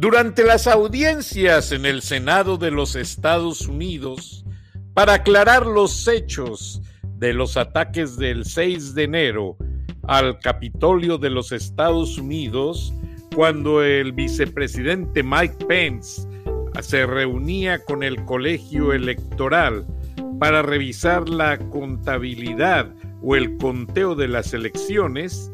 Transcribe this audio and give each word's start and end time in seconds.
Durante 0.00 0.44
las 0.44 0.66
audiencias 0.66 1.72
en 1.72 1.84
el 1.84 2.00
Senado 2.00 2.56
de 2.56 2.70
los 2.70 2.96
Estados 2.96 3.68
Unidos, 3.68 4.46
para 4.94 5.12
aclarar 5.12 5.66
los 5.66 6.08
hechos 6.08 6.80
de 7.18 7.34
los 7.34 7.58
ataques 7.58 8.16
del 8.16 8.46
6 8.46 8.94
de 8.94 9.04
enero 9.04 9.58
al 10.04 10.38
Capitolio 10.38 11.18
de 11.18 11.28
los 11.28 11.52
Estados 11.52 12.16
Unidos, 12.16 12.94
cuando 13.36 13.82
el 13.82 14.14
vicepresidente 14.14 15.22
Mike 15.22 15.66
Pence 15.66 16.26
se 16.80 17.04
reunía 17.04 17.84
con 17.84 18.02
el 18.02 18.24
colegio 18.24 18.94
electoral 18.94 19.86
para 20.38 20.62
revisar 20.62 21.28
la 21.28 21.58
contabilidad 21.58 22.90
o 23.22 23.36
el 23.36 23.58
conteo 23.58 24.14
de 24.14 24.28
las 24.28 24.54
elecciones, 24.54 25.52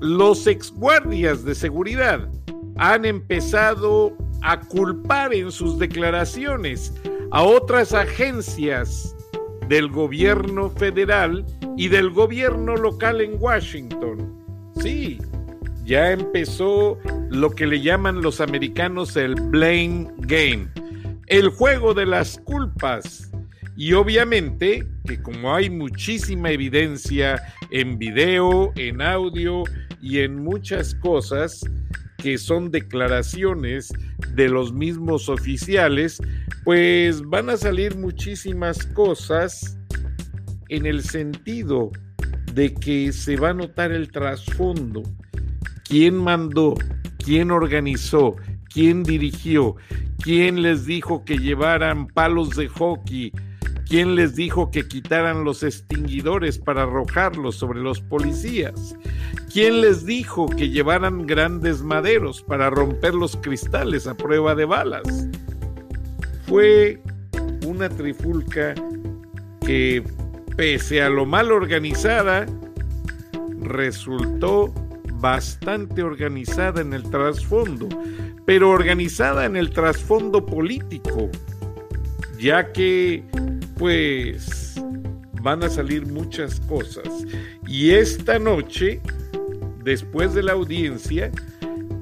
los 0.00 0.46
exguardias 0.46 1.46
de 1.46 1.54
seguridad 1.54 2.28
han 2.76 3.04
empezado 3.04 4.16
a 4.42 4.60
culpar 4.60 5.32
en 5.34 5.50
sus 5.50 5.78
declaraciones 5.78 6.92
a 7.30 7.42
otras 7.42 7.92
agencias 7.92 9.14
del 9.68 9.88
gobierno 9.88 10.70
federal 10.70 11.44
y 11.76 11.88
del 11.88 12.10
gobierno 12.10 12.76
local 12.76 13.20
en 13.20 13.36
Washington. 13.38 14.72
Sí, 14.80 15.18
ya 15.84 16.12
empezó 16.12 16.98
lo 17.30 17.50
que 17.50 17.66
le 17.66 17.80
llaman 17.80 18.22
los 18.22 18.40
americanos 18.40 19.16
el 19.16 19.34
blame 19.34 20.08
game, 20.18 20.68
el 21.26 21.48
juego 21.48 21.94
de 21.94 22.06
las 22.06 22.38
culpas. 22.38 23.30
Y 23.76 23.92
obviamente 23.92 24.86
que 25.06 25.20
como 25.20 25.54
hay 25.54 25.68
muchísima 25.70 26.50
evidencia 26.50 27.42
en 27.70 27.98
video, 27.98 28.72
en 28.76 29.02
audio 29.02 29.64
y 30.00 30.20
en 30.20 30.42
muchas 30.42 30.94
cosas, 30.94 31.64
que 32.18 32.38
son 32.38 32.70
declaraciones 32.70 33.92
de 34.34 34.48
los 34.48 34.72
mismos 34.72 35.28
oficiales, 35.28 36.20
pues 36.64 37.22
van 37.22 37.50
a 37.50 37.56
salir 37.56 37.96
muchísimas 37.96 38.84
cosas 38.86 39.78
en 40.68 40.86
el 40.86 41.02
sentido 41.02 41.90
de 42.52 42.74
que 42.74 43.12
se 43.12 43.36
va 43.36 43.50
a 43.50 43.54
notar 43.54 43.92
el 43.92 44.10
trasfondo, 44.10 45.02
quién 45.84 46.16
mandó, 46.16 46.74
quién 47.18 47.50
organizó, 47.50 48.36
quién 48.72 49.02
dirigió, 49.02 49.76
quién 50.22 50.62
les 50.62 50.86
dijo 50.86 51.24
que 51.24 51.38
llevaran 51.38 52.06
palos 52.06 52.56
de 52.56 52.68
hockey, 52.68 53.32
quién 53.88 54.14
les 54.14 54.34
dijo 54.34 54.70
que 54.70 54.88
quitaran 54.88 55.44
los 55.44 55.62
extinguidores 55.62 56.58
para 56.58 56.82
arrojarlos 56.82 57.56
sobre 57.56 57.80
los 57.80 58.00
policías, 58.00 58.96
¿Quién 59.56 59.80
les 59.80 60.04
dijo 60.04 60.50
que 60.50 60.68
llevaran 60.68 61.26
grandes 61.26 61.80
maderos 61.80 62.42
para 62.42 62.68
romper 62.68 63.14
los 63.14 63.38
cristales 63.38 64.06
a 64.06 64.14
prueba 64.14 64.54
de 64.54 64.66
balas? 64.66 65.28
Fue 66.46 67.00
una 67.64 67.88
trifulca 67.88 68.74
que, 69.64 70.04
pese 70.58 71.00
a 71.00 71.08
lo 71.08 71.24
mal 71.24 71.52
organizada, 71.52 72.44
resultó 73.62 74.74
bastante 75.14 76.02
organizada 76.02 76.82
en 76.82 76.92
el 76.92 77.04
trasfondo, 77.04 77.88
pero 78.44 78.68
organizada 78.68 79.46
en 79.46 79.56
el 79.56 79.70
trasfondo 79.70 80.44
político, 80.44 81.30
ya 82.38 82.74
que, 82.74 83.24
pues, 83.78 84.74
van 85.40 85.64
a 85.64 85.70
salir 85.70 86.04
muchas 86.04 86.60
cosas. 86.60 87.08
Y 87.66 87.92
esta 87.92 88.38
noche 88.38 89.00
después 89.86 90.34
de 90.34 90.42
la 90.42 90.52
audiencia, 90.52 91.30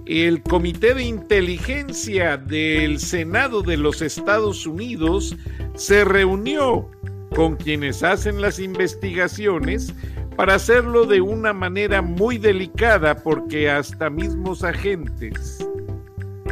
el 0.07 0.43
Comité 0.43 0.95
de 0.95 1.05
Inteligencia 1.05 2.39
del 2.39 2.99
Senado 2.99 3.61
de 3.61 3.77
los 3.77 4.01
Estados 4.01 4.67
Unidos 4.67 5.37
se 5.75 6.03
reunió 6.03 6.91
con 7.37 7.57
quienes 7.57 8.03
hacen 8.03 8.41
las 8.41 8.59
investigaciones 8.59 9.95
para 10.35 10.55
hacerlo 10.55 11.05
de 11.05 11.21
una 11.21 11.53
manera 11.53 12.01
muy 12.01 12.39
delicada 12.39 13.17
porque 13.17 13.71
hasta 13.71 14.09
mismos 14.09 14.65
agentes 14.65 15.59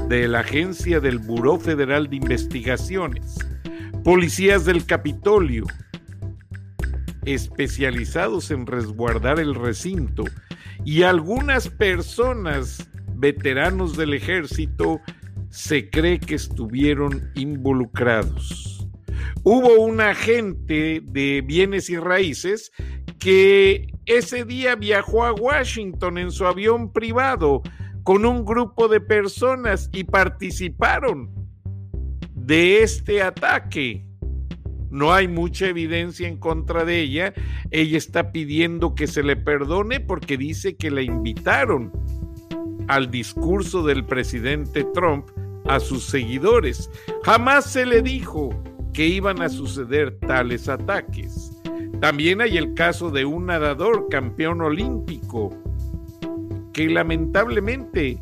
de 0.09 0.29
la 0.29 0.41
agencia 0.41 1.01
del 1.01 1.19
Buró 1.19 1.59
Federal 1.59 2.11
de 2.11 2.17
Investigaciones, 2.17 3.39
policías 4.05 4.67
del 4.67 4.85
Capitolio, 4.85 5.65
especializados 7.25 8.51
en 8.51 8.67
resguardar 8.67 9.41
el 9.41 9.55
recinto, 9.55 10.25
y 10.85 11.03
algunas 11.03 11.69
personas, 11.69 12.89
veteranos 13.15 13.97
del 13.97 14.15
ejército, 14.15 15.01
se 15.51 15.91
cree 15.91 16.19
que 16.19 16.35
estuvieron 16.35 17.31
involucrados. 17.35 18.89
Hubo 19.45 19.83
un 19.85 20.01
agente 20.01 21.03
de 21.05 21.43
bienes 21.43 21.91
y 21.91 21.99
raíces 21.99 22.73
que 23.19 23.93
ese 24.07 24.45
día 24.45 24.75
viajó 24.75 25.25
a 25.25 25.33
Washington 25.33 26.19
en 26.19 26.31
su 26.31 26.47
avión 26.47 26.93
privado 26.93 27.63
con 28.03 28.25
un 28.25 28.45
grupo 28.45 28.89
de 28.89 29.01
personas 29.01 29.89
y 29.93 30.05
participaron 30.05 31.31
de 32.35 32.83
este 32.83 33.23
ataque 33.23 34.05
no 34.93 35.15
hay 35.15 35.27
mucha 35.27 35.67
evidencia 35.69 36.29
en 36.29 36.37
contra 36.37 36.85
de 36.85 37.01
ella. 37.01 37.33
Ella 37.71 37.97
está 37.97 38.31
pidiendo 38.31 38.95
que 38.95 39.07
se 39.07 39.23
le 39.23 39.37
perdone 39.37 40.01
porque 40.01 40.37
dice 40.37 40.77
que 40.77 40.91
la 40.91 41.01
invitaron 41.01 41.91
al 42.89 43.11
discurso 43.11 43.83
del 43.85 44.05
presidente 44.05 44.85
Trump 44.93 45.31
a 45.67 45.81
sus 45.81 46.05
seguidores. 46.05 46.91
Jamás 47.25 47.73
se 47.73 47.87
le 47.87 48.03
dijo 48.03 48.51
que 48.93 49.07
iban 49.07 49.41
a 49.41 49.49
suceder 49.49 50.19
tales 50.19 50.69
ataques. 50.69 51.51
También 52.03 52.43
hay 52.43 52.59
el 52.59 52.75
caso 52.75 53.11
de 53.11 53.25
un 53.25 53.47
nadador 53.47 54.09
campeón 54.11 54.61
olímpico 54.61 55.57
que 56.75 56.89
lamentablemente 56.91 58.19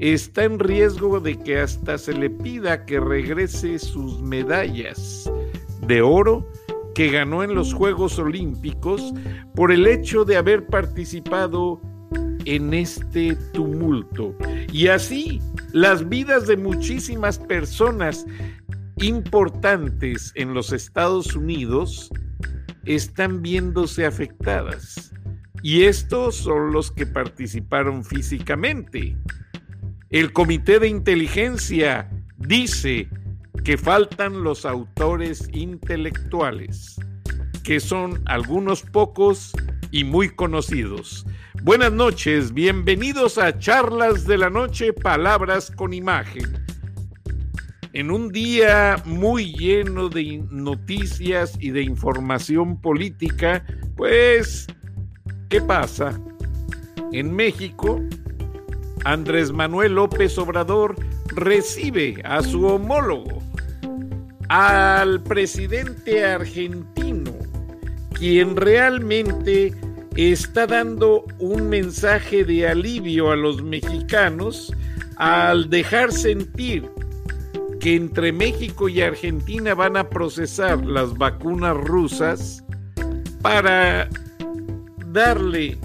está 0.00 0.44
en 0.44 0.58
riesgo 0.58 1.20
de 1.20 1.38
que 1.38 1.60
hasta 1.60 1.98
se 1.98 2.14
le 2.14 2.30
pida 2.30 2.86
que 2.86 2.98
regrese 2.98 3.78
sus 3.78 4.22
medallas 4.22 5.30
de 5.86 6.02
oro 6.02 6.50
que 6.94 7.10
ganó 7.10 7.42
en 7.42 7.54
los 7.54 7.74
Juegos 7.74 8.18
Olímpicos 8.18 9.12
por 9.54 9.72
el 9.72 9.86
hecho 9.86 10.24
de 10.24 10.36
haber 10.36 10.66
participado 10.66 11.80
en 12.44 12.74
este 12.74 13.36
tumulto. 13.52 14.36
Y 14.72 14.88
así 14.88 15.40
las 15.72 16.08
vidas 16.08 16.46
de 16.46 16.56
muchísimas 16.56 17.38
personas 17.38 18.24
importantes 18.98 20.32
en 20.36 20.54
los 20.54 20.72
Estados 20.72 21.34
Unidos 21.34 22.10
están 22.84 23.42
viéndose 23.42 24.06
afectadas. 24.06 25.12
Y 25.62 25.84
estos 25.84 26.36
son 26.36 26.72
los 26.72 26.92
que 26.92 27.06
participaron 27.06 28.04
físicamente. 28.04 29.16
El 30.10 30.32
Comité 30.32 30.78
de 30.78 30.88
Inteligencia 30.88 32.10
dice 32.36 33.08
que 33.64 33.78
faltan 33.78 34.44
los 34.44 34.66
autores 34.66 35.48
intelectuales, 35.52 36.96
que 37.62 37.80
son 37.80 38.22
algunos 38.26 38.82
pocos 38.82 39.52
y 39.90 40.04
muy 40.04 40.28
conocidos. 40.28 41.24
Buenas 41.62 41.90
noches, 41.90 42.52
bienvenidos 42.52 43.38
a 43.38 43.58
Charlas 43.58 44.26
de 44.26 44.36
la 44.36 44.50
Noche, 44.50 44.92
Palabras 44.92 45.70
con 45.70 45.94
Imagen. 45.94 46.62
en 47.94 48.10
un 48.10 48.30
día 48.32 49.00
muy 49.06 49.54
lleno 49.54 50.08
de 50.08 50.44
noticias 50.50 51.56
y 51.60 51.70
de 51.70 51.82
información 51.82 52.80
política, 52.80 53.64
pues, 53.96 54.66
¿qué 55.48 55.60
pasa? 55.60 56.20
En 57.12 57.34
México, 57.34 58.02
Andrés 59.04 59.52
Manuel 59.52 59.94
López 59.94 60.36
Obrador 60.38 60.96
recibe 61.28 62.20
a 62.24 62.42
su 62.42 62.66
homólogo, 62.66 63.40
al 64.54 65.20
presidente 65.20 66.24
argentino, 66.24 67.32
quien 68.12 68.54
realmente 68.54 69.74
está 70.14 70.68
dando 70.68 71.24
un 71.40 71.68
mensaje 71.68 72.44
de 72.44 72.68
alivio 72.68 73.32
a 73.32 73.36
los 73.36 73.64
mexicanos 73.64 74.72
al 75.16 75.68
dejar 75.70 76.12
sentir 76.12 76.88
que 77.80 77.96
entre 77.96 78.30
México 78.30 78.88
y 78.88 79.00
Argentina 79.00 79.74
van 79.74 79.96
a 79.96 80.08
procesar 80.08 80.86
las 80.86 81.18
vacunas 81.18 81.76
rusas 81.76 82.64
para 83.42 84.08
darle 85.08 85.76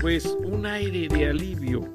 pues 0.00 0.36
un 0.42 0.66
aire 0.66 1.06
de 1.06 1.28
alivio 1.28 1.88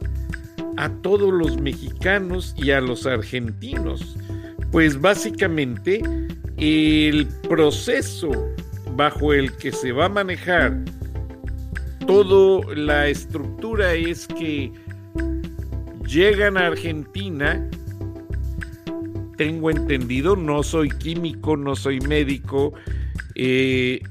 a 0.77 0.87
todos 0.87 1.33
los 1.33 1.59
mexicanos 1.59 2.55
y 2.55 2.71
a 2.71 2.79
los 2.79 3.05
argentinos. 3.05 4.15
Pues 4.75 4.99
básicamente 4.99 6.03
el 6.57 7.27
proceso 7.47 8.29
bajo 8.93 9.31
el 9.31 9.55
que 9.55 9.71
se 9.71 9.93
va 9.93 10.07
a 10.07 10.09
manejar 10.09 10.83
toda 12.05 12.75
la 12.75 13.07
estructura 13.07 13.93
es 13.93 14.27
que 14.27 14.73
llegan 16.05 16.57
a 16.57 16.67
Argentina, 16.67 17.65
tengo 19.37 19.71
entendido, 19.71 20.35
no 20.35 20.61
soy 20.61 20.89
químico, 20.89 21.55
no 21.55 21.77
soy 21.77 22.01
médico, 22.01 22.73
eh, 23.35 24.01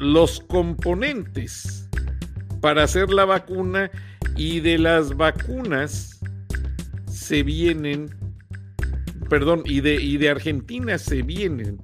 los 0.00 0.40
componentes 0.40 1.88
para 2.60 2.82
hacer 2.82 3.10
la 3.10 3.26
vacuna 3.26 3.92
y 4.34 4.58
de 4.58 4.76
las 4.76 5.16
vacunas 5.16 6.18
se 7.06 7.44
vienen, 7.44 8.10
perdón, 9.30 9.62
y 9.64 9.80
de, 9.80 9.94
y 9.94 10.18
de 10.18 10.28
Argentina 10.28 10.98
se 10.98 11.22
vienen 11.22 11.80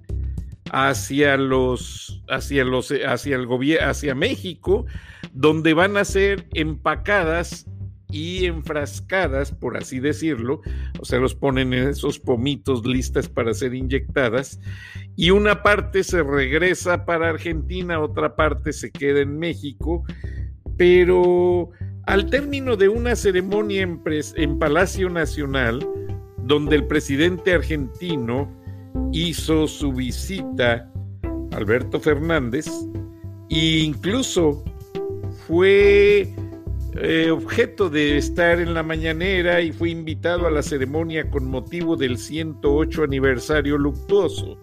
hacia 0.73 1.39
los, 1.39 2.23
hacia 2.29 2.65
los, 2.65 2.93
hacia 3.07 3.37
el 3.37 3.47
gobierno, 3.47 3.89
hacia 3.89 4.15
México, 4.15 4.85
donde 5.33 5.73
van 5.73 5.97
a 5.97 6.05
ser 6.05 6.47
empacadas 6.53 7.67
y 8.11 8.47
enfrascadas, 8.47 9.53
por 9.53 9.77
así 9.77 10.01
decirlo, 10.01 10.61
o 10.99 11.05
sea, 11.05 11.19
los 11.19 11.35
ponen 11.35 11.73
en 11.73 11.89
esos 11.89 12.19
pomitos 12.19 12.85
listas 12.85 13.29
para 13.29 13.55
ser 13.55 13.75
inyectadas, 13.75 14.61
y 15.17 15.31
una 15.31 15.63
parte 15.63 16.05
se 16.05 16.23
regresa 16.23 17.05
para 17.05 17.31
Argentina, 17.31 18.01
otra 18.01 18.37
parte 18.37 18.73
se 18.73 18.91
queda 18.91 19.21
en 19.21 19.39
México, 19.39 20.05
pero 20.77 21.71
al 22.07 22.29
término 22.29 22.77
de 22.77 22.89
una 22.89 23.17
ceremonia 23.17 23.83
en, 23.83 24.03
en 24.37 24.59
Palacio 24.59 25.09
Nacional, 25.11 25.87
donde 26.47 26.77
el 26.77 26.87
presidente 26.87 27.53
argentino 27.53 28.51
hizo 29.13 29.67
su 29.67 29.93
visita, 29.93 30.91
Alberto 31.53 31.99
Fernández, 32.01 32.67
e 33.51 33.79
incluso 33.79 34.65
fue 35.47 36.33
eh, 36.95 37.31
objeto 37.31 37.91
de 37.91 38.17
estar 38.17 38.61
en 38.61 38.75
la 38.75 38.83
mañanera 38.83 39.61
y 39.61 39.73
fue 39.73 39.91
invitado 39.91 40.47
a 40.47 40.51
la 40.51 40.63
ceremonia 40.63 41.31
con 41.31 41.47
motivo 41.47 41.97
del 41.97 42.17
108 42.17 43.03
aniversario 43.03 43.77
luctuoso 43.77 44.59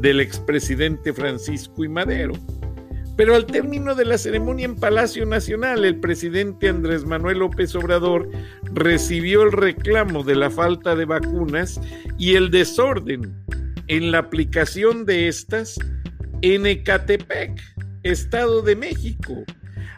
del 0.00 0.20
expresidente 0.20 1.12
Francisco 1.12 1.84
y 1.84 1.88
Madero. 1.88 2.34
Pero 3.16 3.34
al 3.34 3.46
término 3.46 3.96
de 3.96 4.04
la 4.04 4.16
ceremonia 4.16 4.66
en 4.66 4.76
Palacio 4.76 5.26
Nacional, 5.26 5.84
el 5.84 5.98
presidente 5.98 6.68
Andrés 6.68 7.04
Manuel 7.04 7.38
López 7.38 7.74
Obrador 7.74 8.28
recibió 8.72 9.42
el 9.42 9.52
reclamo 9.52 10.22
de 10.22 10.36
la 10.36 10.50
falta 10.50 10.94
de 10.94 11.04
vacunas 11.04 11.80
y 12.18 12.34
el 12.34 12.50
desorden 12.50 13.34
en 13.88 14.10
la 14.12 14.18
aplicación 14.18 15.04
de 15.04 15.28
estas 15.28 15.78
en 16.42 16.66
Ecatepec, 16.66 17.60
Estado 18.02 18.62
de 18.62 18.76
México, 18.76 19.44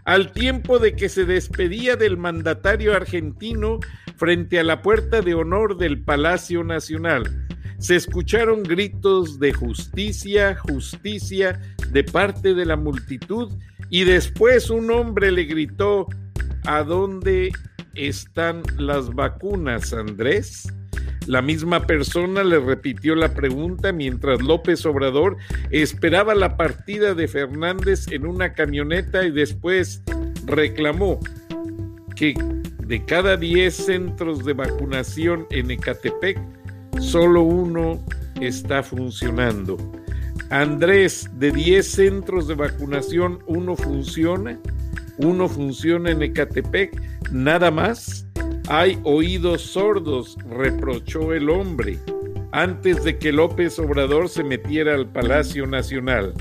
al 0.05 0.32
tiempo 0.32 0.78
de 0.78 0.94
que 0.94 1.08
se 1.08 1.25
despedía 1.25 1.96
del 1.96 2.17
mandatario 2.17 2.94
argentino 2.94 3.78
frente 4.17 4.58
a 4.58 4.64
la 4.64 4.82
puerta 4.82 5.20
de 5.20 5.34
honor 5.34 5.76
del 5.76 6.02
Palacio 6.02 6.64
Nacional. 6.64 7.25
Se 7.78 7.96
escucharon 7.96 8.62
gritos 8.62 9.38
de 9.38 9.52
justicia, 9.52 10.56
justicia 10.56 11.61
de 11.90 12.05
parte 12.05 12.55
de 12.55 12.67
la 12.67 12.76
multitud 12.76 13.52
y 13.88 14.05
después 14.05 14.70
un 14.70 14.90
hombre 14.90 15.32
le 15.32 15.44
gritó, 15.44 16.06
¿a 16.67 16.82
dónde 16.82 17.52
están 17.94 18.62
las 18.78 19.14
vacunas, 19.14 19.92
Andrés? 19.92 20.72
La 21.26 21.42
misma 21.42 21.87
persona 21.87 22.42
le 22.42 22.58
repitió 22.58 23.14
la 23.14 23.34
pregunta 23.34 23.92
mientras 23.92 24.42
López 24.42 24.84
Obrador 24.87 25.37
esperaba 25.70 26.34
la 26.34 26.56
partida 26.56 27.14
de 27.14 27.28
Fernández 27.28 28.08
en 28.10 28.26
una 28.26 28.52
camioneta 28.54 29.25
y 29.25 29.31
después 29.31 30.02
reclamó 30.46 31.20
que 32.16 32.34
de 32.90 33.04
cada 33.04 33.37
10 33.37 33.72
centros 33.72 34.44
de 34.44 34.54
vacunación 34.54 35.46
en 35.50 35.70
Ecatepec, 35.70 36.38
solo 36.98 37.43
uno 37.43 38.04
está 38.40 38.82
funcionando. 38.82 39.76
Andrés, 40.50 41.31
de 41.38 41.52
10 41.52 41.86
centros 41.86 42.48
de 42.48 42.56
vacunación, 42.56 43.38
uno 43.46 43.76
funciona, 43.76 44.58
uno 45.19 45.48
funciona 45.48 46.10
en 46.10 46.22
Ecatepec, 46.22 47.00
nada 47.31 47.70
más. 47.70 48.26
Hay 48.69 48.99
oídos 49.05 49.62
sordos, 49.62 50.37
reprochó 50.49 51.32
el 51.32 51.50
hombre, 51.50 51.99
antes 52.52 53.02
de 53.05 53.19
que 53.19 53.32
López 53.32 53.78
Obrador 53.78 54.28
se 54.28 54.44
metiera 54.44 54.94
al 54.94 55.08
Palacio 55.11 55.67
Nacional. 55.67 56.34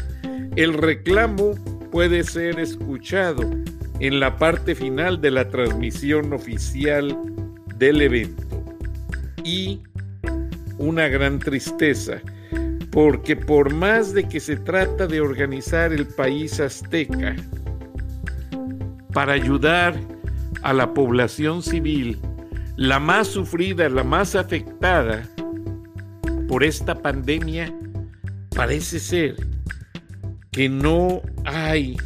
El 0.56 0.74
reclamo 0.74 1.56
puede 1.92 2.24
ser 2.24 2.60
escuchado 2.60 3.42
en 4.00 4.20
la 4.20 4.38
parte 4.38 4.76
final 4.76 5.22
de 5.22 5.32
la 5.32 5.50
transmisión 5.50 6.34
oficial 6.34 7.18
del 7.78 8.02
evento. 8.02 8.64
Y 9.44 9.82
una 10.78 11.08
gran 11.08 11.40
tristeza, 11.40 12.22
porque 12.92 13.36
por 13.36 13.74
más 13.74 14.14
de 14.14 14.28
que 14.28 14.40
se 14.40 14.56
trata 14.56 15.08
de 15.08 15.22
organizar 15.22 15.92
el 15.92 16.08
país 16.08 16.60
azteca 16.60 17.36
para 19.14 19.34
ayudar 19.34 19.96
a 20.62 20.74
la 20.74 20.94
población 20.94 21.62
civil, 21.62 22.20
la 22.76 23.00
más 23.00 23.28
sufrida, 23.28 23.90
la 23.90 24.04
más 24.04 24.36
afectada 24.36 25.28
por 26.48 26.64
esta 26.64 26.96
pandemia, 26.96 27.74
parece 28.56 29.00
ser 29.00 29.36
que 30.52 30.68
no 30.68 31.22
hay 31.46 31.98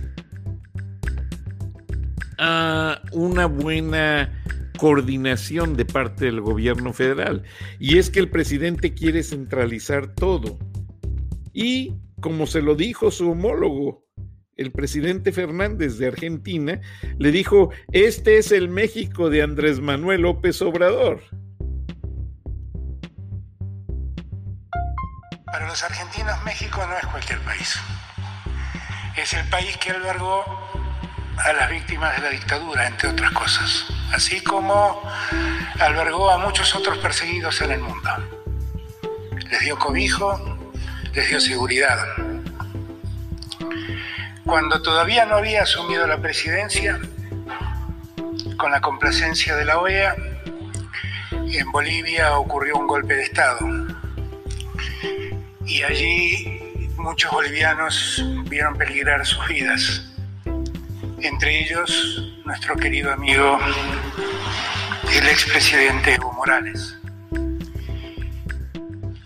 uh, 2.39 3.17
una 3.17 3.45
buena 3.45 4.43
coordinación 4.77 5.75
de 5.75 5.85
parte 5.85 6.25
del 6.25 6.41
gobierno 6.41 6.93
federal. 6.93 7.43
Y 7.79 7.97
es 7.97 8.09
que 8.09 8.19
el 8.19 8.29
presidente 8.29 8.93
quiere 8.93 9.23
centralizar 9.23 10.13
todo. 10.13 10.57
Y 11.53 11.93
como 12.19 12.47
se 12.47 12.61
lo 12.61 12.75
dijo 12.75 13.11
su 13.11 13.31
homólogo, 13.31 14.05
el 14.57 14.71
presidente 14.71 15.31
Fernández 15.31 15.97
de 15.97 16.07
Argentina, 16.07 16.79
le 17.17 17.31
dijo, 17.31 17.71
este 17.91 18.37
es 18.37 18.51
el 18.51 18.69
México 18.69 19.29
de 19.29 19.41
Andrés 19.41 19.79
Manuel 19.79 20.21
López 20.21 20.61
Obrador. 20.61 21.21
Para 25.45 25.67
los 25.67 25.83
argentinos 25.83 26.43
México 26.43 26.81
no 26.87 26.97
es 26.97 27.05
cualquier 27.07 27.39
país. 27.39 27.75
Es 29.17 29.33
el 29.33 29.47
país 29.49 29.77
que 29.77 29.91
albergó 29.91 30.43
a 31.37 31.53
las 31.53 31.69
víctimas 31.69 32.15
de 32.15 32.23
la 32.23 32.29
dictadura, 32.29 32.87
entre 32.87 33.09
otras 33.09 33.31
cosas, 33.31 33.85
así 34.13 34.41
como 34.41 35.01
albergó 35.79 36.29
a 36.29 36.37
muchos 36.37 36.75
otros 36.75 36.97
perseguidos 36.99 37.61
en 37.61 37.71
el 37.71 37.79
mundo. 37.81 38.09
Les 39.49 39.61
dio 39.61 39.77
cobijo, 39.77 40.57
les 41.13 41.27
dio 41.27 41.39
seguridad 41.39 42.32
cuando 44.45 44.81
todavía 44.81 45.25
no 45.25 45.35
había 45.35 45.63
asumido 45.63 46.05
la 46.07 46.17
presidencia, 46.17 46.99
con 48.57 48.71
la 48.71 48.81
complacencia 48.81 49.55
de 49.55 49.65
la 49.65 49.79
OEA, 49.79 50.15
en 51.31 51.71
Bolivia 51.71 52.37
ocurrió 52.37 52.77
un 52.77 52.87
golpe 52.87 53.15
de 53.15 53.23
Estado. 53.23 53.59
Y 55.65 55.83
allí 55.83 56.87
muchos 56.97 57.31
bolivianos 57.31 58.23
vieron 58.45 58.77
peligrar 58.77 59.25
sus 59.25 59.47
vidas. 59.47 60.03
Entre 61.21 61.59
ellos, 61.59 62.33
nuestro 62.45 62.75
querido 62.75 63.13
amigo, 63.13 63.59
el 65.11 65.27
expresidente 65.27 66.15
Evo 66.15 66.33
Morales. 66.33 66.97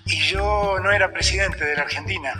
Y 0.05 0.21
yo 0.21 0.77
no 0.81 0.91
era 0.91 1.11
presidente 1.11 1.65
de 1.65 1.75
la 1.75 1.81
Argentina 1.83 2.33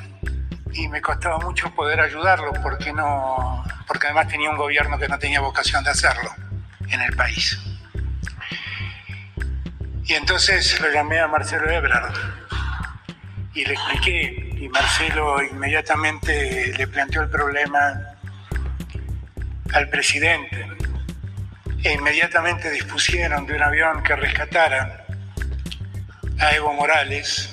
y 0.78 0.88
me 0.88 1.02
costaba 1.02 1.40
mucho 1.40 1.74
poder 1.74 2.00
ayudarlo 2.00 2.54
porque 2.62 2.94
no 2.94 3.64
porque 3.88 4.08
además 4.08 4.28
tenía 4.28 4.52
un 4.52 4.58
gobierno 4.58 4.98
que 5.00 5.08
no 5.08 5.18
tenía 5.18 5.42
vocación 5.42 5.84
de 5.84 5.90
hacerlo 5.90 6.30
en 6.88 7.02
el 7.02 7.16
país. 7.16 7.58
Y 10.06 10.14
entonces 10.14 10.80
lo 10.80 10.92
llamé 10.92 11.20
a 11.20 11.28
Marcelo 11.28 11.70
Ebrard 11.70 12.14
y 13.56 13.66
le 13.66 13.74
expliqué 13.74 14.56
y 14.60 14.70
Marcelo 14.70 15.42
inmediatamente 15.42 16.74
le 16.78 16.88
planteó 16.88 17.24
el 17.24 17.30
problema 17.30 18.00
al 19.74 19.90
presidente 19.90 20.68
e 21.84 21.94
inmediatamente 21.94 22.70
dispusieron 22.70 23.48
de 23.48 23.56
un 23.56 23.64
avión 23.64 24.04
que 24.04 24.16
rescatara 24.16 25.06
a 26.40 26.52
Evo 26.52 26.74
Morales 26.74 27.50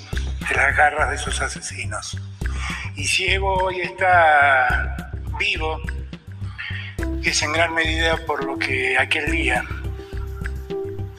de 0.47 0.55
las 0.55 0.77
garras 0.77 1.11
de 1.11 1.17
sus 1.17 1.41
asesinos. 1.41 2.19
Y 2.97 3.05
si 3.05 3.27
Evo 3.27 3.55
hoy 3.55 3.81
está 3.81 5.13
vivo, 5.39 5.81
es 7.25 7.43
en 7.43 7.53
gran 7.53 7.75
medida 7.75 8.17
por 8.27 8.45
lo 8.45 8.57
que 8.57 8.97
aquel 8.97 9.31
día 9.31 9.65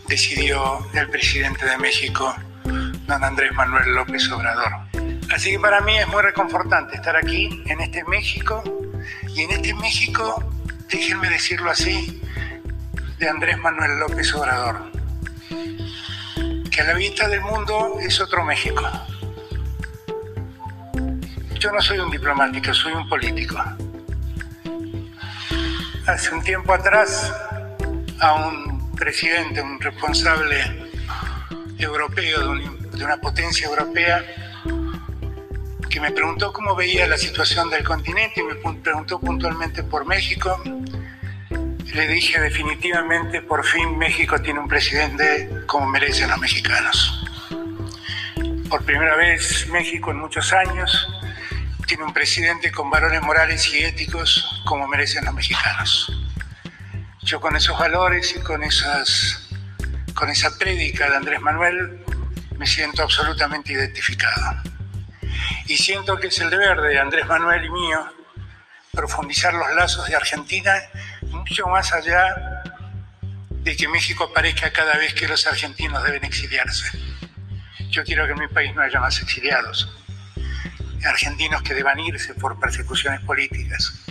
decidió 0.08 0.88
el 0.94 1.10
presidente 1.10 1.66
de 1.66 1.78
México, 1.78 2.34
don 2.64 3.24
Andrés 3.24 3.52
Manuel 3.54 3.94
López 3.94 4.32
Obrador. 4.32 4.72
Así 5.34 5.52
que 5.52 5.60
para 5.60 5.82
mí 5.82 5.98
es 5.98 6.08
muy 6.08 6.22
reconfortante 6.22 6.96
estar 6.96 7.18
aquí, 7.18 7.64
en 7.66 7.82
este 7.82 8.06
México, 8.06 8.64
y 9.36 9.42
en 9.42 9.52
este 9.52 9.74
México, 9.74 10.44
déjenme 10.90 11.30
decirlo 11.30 11.72
así, 11.72 12.22
de 13.20 13.30
Andrés 13.30 13.58
Manuel 13.58 14.00
López 14.00 14.34
Obrador, 14.34 14.92
que 16.72 16.82
a 16.82 16.86
la 16.86 16.94
vista 16.94 17.28
del 17.28 17.42
mundo 17.42 17.98
es 18.00 18.20
otro 18.22 18.46
México. 18.46 18.90
Yo 21.66 21.72
no 21.72 21.82
soy 21.82 21.98
un 21.98 22.12
diplomático, 22.12 22.72
soy 22.76 22.94
un 22.94 23.10
político. 23.10 23.56
Hace 26.06 26.36
un 26.36 26.44
tiempo 26.44 26.72
atrás, 26.72 27.34
a 28.20 28.34
un 28.34 28.92
presidente, 28.92 29.64
un 29.64 29.82
responsable 29.82 30.92
europeo 31.80 32.54
de, 32.54 33.04
una 33.04 33.18
potencia 33.18 33.66
europea, 33.66 34.24
que 35.90 36.00
me 36.00 36.12
preguntó 36.12 36.54
cómo 36.54 36.76
veía 36.76 37.08
la 37.08 37.18
situación 37.18 37.68
del 37.72 37.84
continente 37.84 38.42
y 38.42 38.44
me 38.44 38.54
preguntó 38.76 39.20
puntualmente 39.20 39.82
por 39.82 40.06
México, 40.06 40.62
le 41.96 42.08
dije 42.08 42.40
definitivamente, 42.40 43.42
por 43.42 43.66
fin 43.66 43.98
México 43.98 44.40
tiene 44.40 44.60
un 44.60 44.68
presidente 44.68 45.64
como 45.66 45.88
merecen 45.88 46.30
los 46.30 46.38
mexicanos. 46.38 47.26
Por 48.70 48.86
primera 48.86 49.16
vez 49.16 49.68
México 49.70 50.12
en 50.12 50.18
muchos 50.18 50.54
años 50.54 51.15
tiene 51.86 52.04
un 52.04 52.14
presidente 52.14 52.72
con 52.72 52.90
valores 52.90 53.22
morales 53.22 53.72
y 53.74 53.84
éticos 53.84 54.62
como 54.66 54.88
merecen 54.88 55.26
los 55.26 55.34
mexicanos. 55.34 56.12
Yo 57.22 57.40
con 57.40 57.56
esos 57.56 57.78
valores 57.78 58.36
y 58.36 58.40
con, 58.42 58.64
esas, 58.64 59.50
con 60.14 60.30
esa 60.30 60.58
prédica 60.58 61.10
de 61.10 61.16
Andrés 61.16 61.42
Manuel 61.42 62.04
me 62.58 62.68
siento 62.68 63.04
absolutamente 63.04 63.74
identificado. 63.74 64.62
Y 65.68 65.78
siento 65.78 66.18
que 66.18 66.28
es 66.28 66.40
el 66.40 66.50
deber 66.50 66.80
de 66.82 67.00
Andrés 67.00 67.26
Manuel 67.28 67.66
y 67.66 67.70
mío 67.70 68.06
profundizar 68.92 69.54
los 69.54 69.76
lazos 69.76 70.08
de 70.08 70.16
Argentina 70.16 70.74
mucho 71.24 71.68
más 71.68 71.92
allá 71.94 72.64
de 73.50 73.76
que 73.76 73.88
México 73.88 74.26
aparezca 74.26 74.72
cada 74.72 74.98
vez 74.98 75.14
que 75.14 75.28
los 75.28 75.46
argentinos 75.48 76.04
deben 76.04 76.24
exiliarse. 76.24 76.98
Yo 77.90 78.04
quiero 78.04 78.26
que 78.26 78.34
en 78.34 78.40
mi 78.40 78.48
país 78.48 78.74
no 78.76 78.82
haya 78.82 79.00
más 79.00 79.22
exiliados, 79.22 79.90
argentinos 81.06 81.62
que 81.62 81.74
deban 81.74 82.00
irse 82.00 82.34
por 82.34 82.60
persecuciones 82.60 83.22
políticas. 83.22 84.06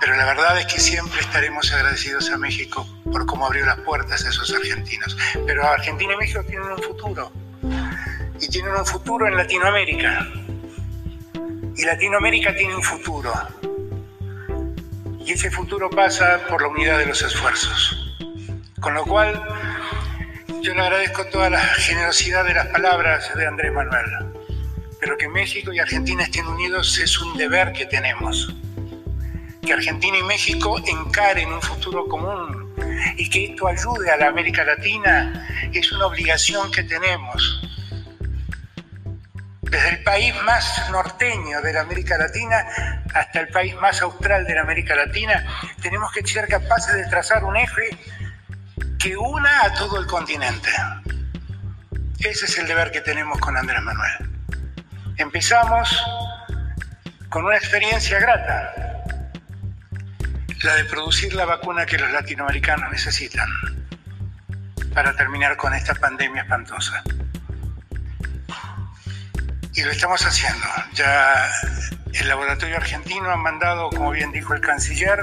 Pero 0.00 0.16
la 0.16 0.24
verdad 0.24 0.58
es 0.58 0.66
que 0.66 0.80
siempre 0.80 1.20
estaremos 1.20 1.72
agradecidos 1.72 2.30
a 2.30 2.38
México 2.38 2.86
por 3.12 3.26
cómo 3.26 3.46
abrió 3.46 3.66
las 3.66 3.78
puertas 3.80 4.24
a 4.24 4.30
esos 4.30 4.52
argentinos. 4.54 5.16
Pero 5.46 5.66
Argentina 5.66 6.14
y 6.14 6.16
México 6.16 6.42
tienen 6.44 6.70
un 6.70 6.82
futuro. 6.82 7.32
Y 8.40 8.48
tienen 8.48 8.74
un 8.74 8.86
futuro 8.86 9.26
en 9.26 9.36
Latinoamérica. 9.36 10.26
Y 11.76 11.84
Latinoamérica 11.84 12.54
tiene 12.54 12.74
un 12.74 12.82
futuro 12.82 13.32
y 15.30 15.34
ese 15.34 15.48
futuro 15.48 15.88
pasa 15.88 16.40
por 16.48 16.60
la 16.60 16.66
unidad 16.66 16.98
de 16.98 17.06
los 17.06 17.22
esfuerzos. 17.22 18.16
Con 18.80 18.94
lo 18.94 19.04
cual, 19.04 19.40
yo 20.60 20.74
le 20.74 20.80
agradezco 20.80 21.24
toda 21.26 21.50
la 21.50 21.60
generosidad 21.60 22.44
de 22.44 22.54
las 22.54 22.66
palabras 22.66 23.32
de 23.36 23.46
Andrés 23.46 23.72
Manuel, 23.72 24.06
pero 25.00 25.16
que 25.16 25.28
México 25.28 25.72
y 25.72 25.78
Argentina 25.78 26.24
estén 26.24 26.46
unidos 26.46 26.98
es 26.98 27.18
un 27.20 27.36
deber 27.36 27.72
que 27.72 27.86
tenemos. 27.86 28.54
Que 29.62 29.72
Argentina 29.72 30.18
y 30.18 30.22
México 30.22 30.78
encaren 30.86 31.52
un 31.52 31.62
futuro 31.62 32.06
común 32.06 32.74
y 33.16 33.28
que 33.28 33.46
esto 33.46 33.66
ayude 33.66 34.10
a 34.10 34.16
la 34.16 34.28
América 34.28 34.64
Latina 34.64 35.46
es 35.72 35.90
una 35.92 36.06
obligación 36.06 36.70
que 36.70 36.82
tenemos 36.84 37.60
desde 39.70 39.88
el 39.90 40.02
país 40.02 40.34
más 40.44 40.90
norteño 40.90 41.62
de 41.62 41.72
la 41.72 41.82
América 41.82 42.18
Latina 42.18 42.66
hasta 43.14 43.40
el 43.40 43.48
país 43.48 43.74
más 43.76 44.02
austral 44.02 44.44
de 44.44 44.54
la 44.54 44.62
América 44.62 44.96
Latina, 44.96 45.44
tenemos 45.80 46.10
que 46.12 46.26
ser 46.26 46.48
capaces 46.48 46.94
de 46.94 47.06
trazar 47.06 47.44
un 47.44 47.56
eje 47.56 47.96
que 48.98 49.16
una 49.16 49.64
a 49.64 49.74
todo 49.74 49.98
el 50.00 50.06
continente. 50.06 50.70
Ese 52.18 52.46
es 52.46 52.58
el 52.58 52.66
deber 52.66 52.90
que 52.90 53.00
tenemos 53.00 53.38
con 53.38 53.56
Andrés 53.56 53.80
Manuel. 53.80 54.29
Empezamos 55.20 56.02
con 57.28 57.44
una 57.44 57.54
experiencia 57.54 58.18
grata, 58.18 58.72
la 60.62 60.74
de 60.76 60.84
producir 60.86 61.34
la 61.34 61.44
vacuna 61.44 61.84
que 61.84 61.98
los 61.98 62.10
latinoamericanos 62.10 62.90
necesitan 62.90 63.46
para 64.94 65.14
terminar 65.14 65.58
con 65.58 65.74
esta 65.74 65.94
pandemia 65.94 66.40
espantosa 66.40 67.02
y 69.74 69.82
lo 69.82 69.90
estamos 69.90 70.24
haciendo. 70.24 70.66
Ya 70.94 71.50
el 72.14 72.26
laboratorio 72.26 72.78
argentino 72.78 73.30
ha 73.30 73.36
mandado, 73.36 73.90
como 73.90 74.12
bien 74.12 74.32
dijo 74.32 74.54
el 74.54 74.62
canciller, 74.62 75.22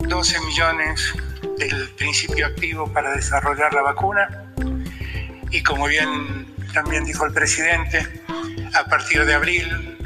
12 0.00 0.40
millones 0.40 1.14
del 1.58 1.88
principio 1.96 2.48
activo 2.48 2.92
para 2.92 3.12
desarrollar 3.12 3.72
la 3.72 3.80
vacuna 3.80 4.44
y 5.50 5.62
como 5.62 5.86
bien 5.86 6.54
también 6.74 7.06
dijo 7.06 7.24
el 7.24 7.32
presidente, 7.32 8.06
a 8.74 8.84
partir 8.84 9.24
de 9.24 9.34
abril 9.34 9.96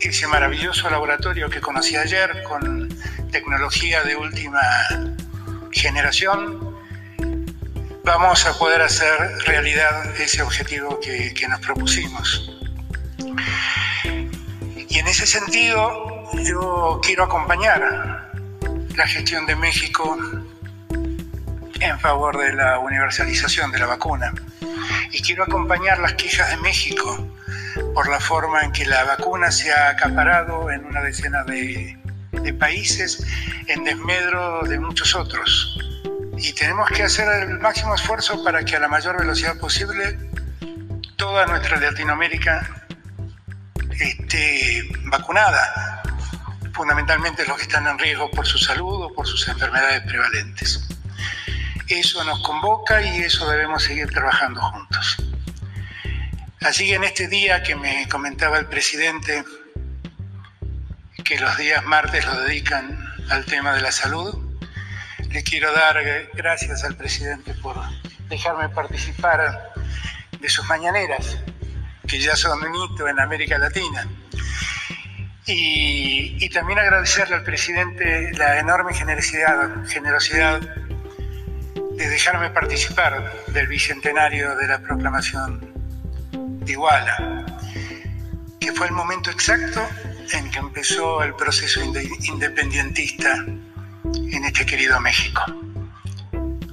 ese 0.00 0.26
maravilloso 0.26 0.88
laboratorio 0.90 1.50
que 1.50 1.60
conocí 1.60 1.96
ayer 1.96 2.42
con 2.42 2.88
tecnología 3.30 4.02
de 4.02 4.16
última 4.16 4.60
generación 5.70 6.76
vamos 8.04 8.46
a 8.46 8.58
poder 8.58 8.82
hacer 8.82 9.12
realidad 9.46 10.20
ese 10.20 10.42
objetivo 10.42 10.98
que, 11.00 11.32
nos 11.48 11.60
propusimos. 11.60 12.50
Y 14.88 14.98
en 14.98 15.06
ese 15.06 15.26
sentido, 15.26 16.28
yo 16.44 17.00
quiero 17.02 17.24
acompañar 17.24 18.32
la 18.96 19.06
gestión 19.06 19.46
de 19.46 19.54
México 19.54 20.18
en 21.80 22.00
favor 22.00 22.38
de 22.38 22.52
la 22.52 22.78
universalización 22.78 23.70
de 23.70 23.78
la 23.78 23.86
vacuna. 23.86 24.32
Y 25.12 25.22
quiero 25.22 25.44
acompañar 25.44 25.98
las 25.98 26.14
quejas 26.14 26.50
de 26.50 26.56
México 26.58 27.28
por 27.94 28.08
la 28.08 28.20
forma 28.20 28.62
en 28.62 28.72
que 28.72 28.84
la 28.86 29.04
vacuna 29.04 29.50
se 29.50 29.72
ha 29.72 29.90
acaparado 29.90 30.70
en 30.70 30.84
una 30.84 31.02
decena 31.02 31.44
de, 31.44 31.98
de 32.32 32.54
países 32.54 33.24
en 33.68 33.84
desmedro 33.84 34.62
de 34.62 34.78
muchos 34.78 35.14
otros 35.14 35.78
y 36.42 36.52
tenemos 36.54 36.88
que 36.88 37.02
hacer 37.02 37.28
el 37.42 37.58
máximo 37.58 37.94
esfuerzo 37.94 38.42
para 38.42 38.64
que 38.64 38.76
a 38.76 38.80
la 38.80 38.88
mayor 38.88 39.18
velocidad 39.18 39.58
posible 39.58 40.18
toda 41.16 41.46
nuestra 41.46 41.78
Latinoamérica 41.78 42.86
esté 44.00 44.88
vacunada, 45.04 46.02
fundamentalmente 46.72 47.44
los 47.46 47.58
que 47.58 47.64
están 47.64 47.86
en 47.86 47.98
riesgo 47.98 48.30
por 48.30 48.46
su 48.46 48.56
salud 48.56 49.04
o 49.04 49.14
por 49.14 49.26
sus 49.26 49.46
enfermedades 49.48 50.00
prevalentes. 50.02 50.88
Eso 51.88 52.24
nos 52.24 52.40
convoca 52.40 53.02
y 53.02 53.22
eso 53.22 53.50
debemos 53.50 53.82
seguir 53.82 54.08
trabajando 54.10 54.62
juntos. 54.62 55.16
Así 56.60 56.88
que 56.88 56.96
en 56.96 57.04
este 57.04 57.26
día 57.26 57.62
que 57.62 57.74
me 57.74 58.06
comentaba 58.08 58.58
el 58.58 58.66
presidente, 58.66 59.44
que 61.24 61.40
los 61.40 61.56
días 61.56 61.82
martes 61.86 62.26
lo 62.26 62.38
dedican 62.42 62.98
al 63.30 63.46
tema 63.46 63.72
de 63.72 63.80
la 63.80 63.90
salud, 63.90 64.58
le 65.30 65.42
quiero 65.42 65.72
dar 65.72 65.96
gracias 66.34 66.84
al 66.84 66.96
presidente 66.96 67.54
por 67.54 67.76
dejarme 68.28 68.68
participar 68.68 69.72
de 70.38 70.48
sus 70.50 70.66
mañaneras, 70.66 71.38
que 72.06 72.20
ya 72.20 72.36
son 72.36 72.62
un 72.62 72.74
hito 72.74 73.08
en 73.08 73.20
América 73.20 73.56
Latina. 73.56 74.06
Y, 75.46 76.48
también 76.50 76.78
agradecerle 76.80 77.36
al 77.36 77.44
presidente 77.44 78.32
la 78.32 78.58
enorme 78.58 78.92
generosidad, 78.92 79.86
generosidad 79.86 80.60
de 80.60 82.08
dejarme 82.08 82.50
participar 82.50 83.32
del 83.48 83.66
bicentenario 83.68 84.56
de 84.56 84.66
la 84.66 84.80
proclamación 84.80 85.69
Iguala, 86.70 87.46
que 88.60 88.72
fue 88.72 88.86
el 88.86 88.92
momento 88.92 89.30
exacto 89.30 89.80
en 90.32 90.50
que 90.50 90.58
empezó 90.58 91.22
el 91.22 91.34
proceso 91.34 91.80
independentista 91.82 93.44
en 93.44 94.44
este 94.44 94.64
querido 94.64 95.00
México. 95.00 95.42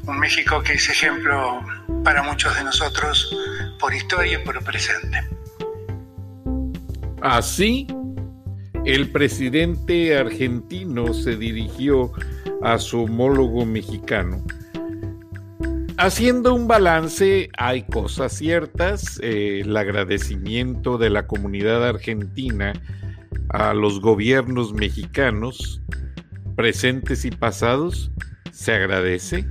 Un 0.05 0.19
México 0.19 0.61
que 0.61 0.73
es 0.73 0.89
ejemplo 0.89 1.61
para 2.03 2.23
muchos 2.23 2.55
de 2.55 2.63
nosotros 2.63 3.35
por 3.79 3.93
historia 3.93 4.39
y 4.39 4.45
por 4.45 4.63
presente. 4.63 5.27
Así, 7.21 7.87
el 8.85 9.11
presidente 9.11 10.17
argentino 10.17 11.13
se 11.13 11.35
dirigió 11.35 12.11
a 12.61 12.77
su 12.77 13.03
homólogo 13.03 13.65
mexicano. 13.65 14.43
Haciendo 15.99 16.53
un 16.53 16.67
balance, 16.67 17.49
hay 17.57 17.81
cosas 17.81 18.33
ciertas, 18.33 19.19
eh, 19.23 19.61
el 19.61 19.75
agradecimiento 19.75 20.99
de 20.99 21.09
la 21.09 21.25
comunidad 21.25 21.83
argentina 21.83 22.73
a 23.49 23.73
los 23.73 23.99
gobiernos 23.99 24.73
mexicanos, 24.73 25.81
presentes 26.55 27.25
y 27.25 27.31
pasados, 27.31 28.11
se 28.51 28.73
agradece. 28.73 29.47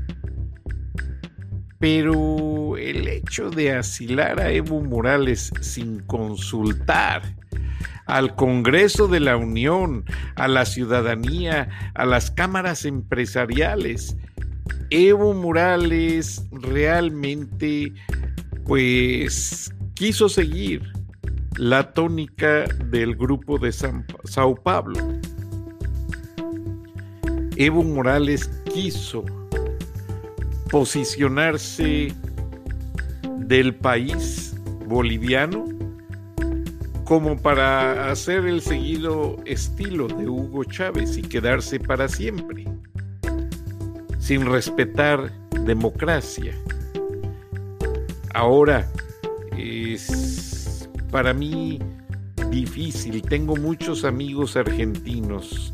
Pero 1.81 2.76
el 2.76 3.09
hecho 3.09 3.50
de 3.50 3.73
asilar 3.73 4.38
a 4.38 4.53
Evo 4.53 4.81
Morales 4.81 5.53
sin 5.61 5.99
consultar 5.99 7.23
al 8.07 8.37
Congreso 8.37 9.09
de 9.09 9.19
la 9.19 9.37
Unión, 9.37 10.05
a 10.37 10.47
la 10.47 10.65
ciudadanía, 10.65 11.93
a 11.95 12.07
las 12.07 12.31
cámaras 12.31 12.85
empresariales, 12.85 14.17
Evo 14.90 15.35
Morales 15.35 16.45
realmente 16.52 17.93
pues 18.64 19.73
quiso 19.95 20.28
seguir 20.28 20.83
la 21.57 21.93
tónica 21.93 22.64
del 22.87 23.16
grupo 23.16 23.59
de 23.59 23.73
Sao 23.73 24.55
Paulo. 24.62 24.99
Evo 27.57 27.83
Morales 27.83 28.49
quiso 28.73 29.25
posicionarse 30.71 32.12
del 33.38 33.75
país 33.75 34.55
boliviano 34.87 35.64
como 37.05 37.37
para 37.37 38.11
hacer 38.11 38.47
el 38.47 38.61
seguido 38.61 39.37
estilo 39.47 40.09
de 40.09 40.28
Hugo 40.28 40.64
Chávez 40.64 41.16
y 41.16 41.23
quedarse 41.23 41.78
para 41.78 42.09
siempre, 42.09 42.64
sin 44.26 44.45
respetar 44.45 45.30
democracia. 45.64 46.52
Ahora 48.35 48.90
es 49.56 50.90
para 51.12 51.33
mí 51.33 51.78
difícil, 52.50 53.23
tengo 53.23 53.54
muchos 53.54 54.04
amigos 54.04 54.56
argentinos, 54.56 55.73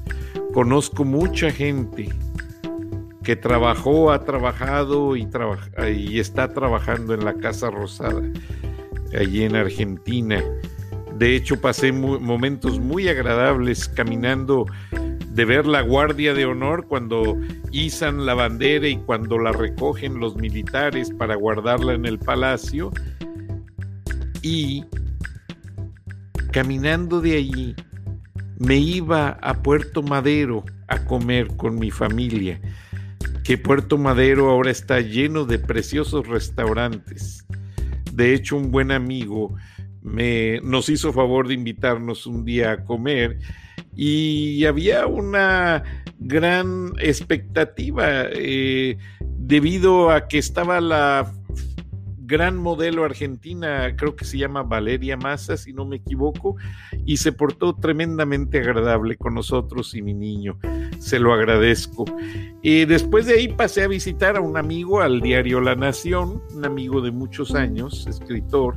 conozco 0.53 1.03
mucha 1.03 1.51
gente 1.51 2.11
que 3.25 3.37
trabajó, 3.37 4.13
ha 4.13 4.23
trabajado 4.23 5.17
y, 5.17 5.27
está 6.21 6.53
trabajando 6.53 7.15
en 7.15 7.25
la 7.25 7.33
Casa 7.33 7.71
Rosada, 7.71 8.21
allí 9.19 9.45
en 9.45 9.57
Argentina. 9.57 10.45
De 11.17 11.37
hecho, 11.37 11.59
pasé 11.59 11.91
momentos 11.91 12.79
muy 12.79 13.09
agradables 13.09 13.89
caminando 13.89 14.67
de 15.33 15.45
ver 15.47 15.67
la 15.67 15.81
guardia 15.81 16.35
de 16.35 16.45
honor 16.45 16.87
cuando 16.87 17.39
izan 17.71 18.27
la 18.27 18.35
bandera 18.35 18.87
y 18.87 18.97
cuando 18.99 19.39
la 19.39 19.53
recogen 19.53 20.21
los 20.21 20.37
militares 20.37 21.11
para 21.11 21.37
guardarla 21.37 21.95
en 21.95 22.05
el 22.05 22.19
palacio. 22.19 22.91
Y 24.43 24.85
caminando 26.53 27.21
de 27.21 27.37
allí, 27.37 27.75
me 28.59 28.77
iba 28.77 29.31
a 29.41 29.63
Puerto 29.63 30.03
Madero 30.03 30.65
a 30.89 31.05
comer 31.05 31.49
con 31.57 31.79
mi 31.79 31.91
familia, 31.91 32.61
que 33.43 33.57
Puerto 33.57 33.97
Madero 33.97 34.51
ahora 34.51 34.71
está 34.71 35.01
lleno 35.01 35.47
de 35.47 35.59
preciosos 35.59 36.29
restaurantes. 36.29 37.47
De 38.13 38.35
hecho, 38.35 38.59
un 38.59 38.71
buen 38.71 38.93
amigo 38.93 39.55
me, 40.03 40.61
nos 40.63 40.91
hizo 40.91 41.13
favor 41.13 41.49
de 41.49 41.55
invitarnos 41.55 42.27
un 42.27 42.45
día 42.45 42.73
a 42.73 42.85
comer 42.85 43.39
y 43.95 44.65
había 44.65 45.07
una 45.07 45.83
gran 46.19 46.93
expectativa 46.99 48.25
eh, 48.33 48.97
debido 49.21 50.11
a 50.11 50.29
que 50.29 50.39
estaba 50.39 50.81
la 50.81 51.33
gran 52.33 52.57
modelo 52.57 53.05
argentina, 53.05 53.95
creo 53.95 54.17
que 54.17 54.25
se 54.25 54.39
llama 54.39 54.63
Valeria 54.63 55.19
Massa, 55.19 55.59
si 55.59 55.75
no 55.75 55.85
me 55.85 55.97
equivoco, 55.97 56.57
y 57.05 57.19
se 57.19 57.31
portó 57.31 57.75
tremendamente 57.75 58.59
agradable 58.59 59.19
con 59.19 59.35
nosotros 59.35 59.95
y 59.95 60.01
mi 60.01 60.15
niño. 60.15 60.59
Se 60.99 61.19
lo 61.19 61.35
agradezco. 61.35 62.07
Y 62.63 62.87
después 62.87 63.27
de 63.27 63.35
ahí 63.35 63.49
pasé 63.49 63.83
a 63.83 63.89
visitar 63.89 64.37
a 64.37 64.41
un 64.41 64.57
amigo 64.57 65.03
al 65.03 65.21
diario 65.21 65.61
La 65.61 65.75
Nación, 65.75 66.43
un 66.55 66.65
amigo 66.65 67.03
de 67.03 67.11
muchos 67.11 67.55
años, 67.55 68.07
escritor. 68.07 68.77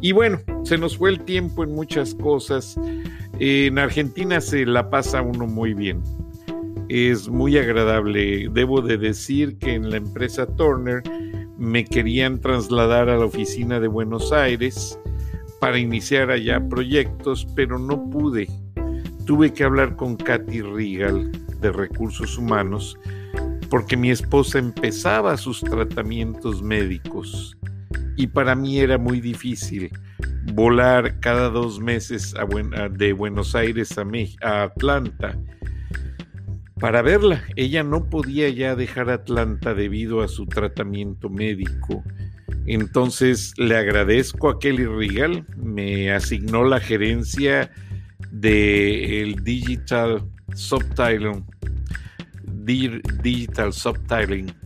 Y 0.00 0.12
bueno, 0.12 0.38
se 0.62 0.78
nos 0.78 0.96
fue 0.96 1.10
el 1.10 1.24
tiempo 1.24 1.64
en 1.64 1.74
muchas 1.74 2.14
cosas. 2.14 2.78
En 3.44 3.76
Argentina 3.76 4.40
se 4.40 4.64
la 4.64 4.88
pasa 4.88 5.20
uno 5.20 5.48
muy 5.48 5.74
bien 5.74 6.00
es 6.88 7.28
muy 7.28 7.56
agradable. 7.56 8.48
Debo 8.52 8.82
de 8.82 8.98
decir 8.98 9.56
que 9.56 9.74
en 9.74 9.90
la 9.90 9.96
empresa 9.96 10.46
Turner 10.46 11.02
me 11.56 11.84
querían 11.84 12.38
trasladar 12.38 13.08
a 13.08 13.16
la 13.16 13.24
oficina 13.24 13.80
de 13.80 13.88
Buenos 13.88 14.30
Aires 14.32 14.98
para 15.58 15.78
iniciar 15.78 16.30
allá 16.30 16.60
proyectos, 16.68 17.46
pero 17.56 17.78
no 17.78 18.10
pude. 18.10 18.46
Tuve 19.24 19.52
que 19.52 19.64
hablar 19.64 19.96
con 19.96 20.16
Katy 20.16 20.60
Rigal 20.60 21.32
de 21.60 21.72
Recursos 21.72 22.36
Humanos 22.36 22.98
porque 23.70 23.96
mi 23.96 24.10
esposa 24.10 24.58
empezaba 24.58 25.36
sus 25.36 25.62
tratamientos 25.62 26.62
médicos 26.62 27.56
y 28.16 28.26
para 28.26 28.54
mí 28.54 28.80
era 28.80 28.98
muy 28.98 29.20
difícil 29.20 29.90
volar 30.52 31.20
cada 31.20 31.48
dos 31.50 31.80
meses 31.80 32.34
de 32.92 33.12
Buenos 33.12 33.54
Aires 33.54 33.96
a, 33.98 34.62
Atlanta 34.62 35.38
para 36.78 37.02
verla. 37.02 37.42
Ella 37.56 37.82
no 37.82 38.08
podía 38.10 38.48
ya 38.48 38.74
dejar 38.74 39.10
Atlanta 39.10 39.74
debido 39.74 40.22
a 40.22 40.28
su 40.28 40.46
tratamiento 40.46 41.30
médico. 41.30 42.02
Entonces 42.66 43.54
le 43.56 43.76
agradezco 43.76 44.48
a 44.48 44.58
Kelly 44.58 44.86
Regal, 44.86 45.46
me 45.56 46.12
asignó 46.12 46.64
la 46.64 46.80
gerencia 46.80 47.70
del 48.30 49.42
Digital 49.42 50.22
Subtitling, 50.54 51.44
Digital 53.22 53.72
Subtitling 53.72 54.61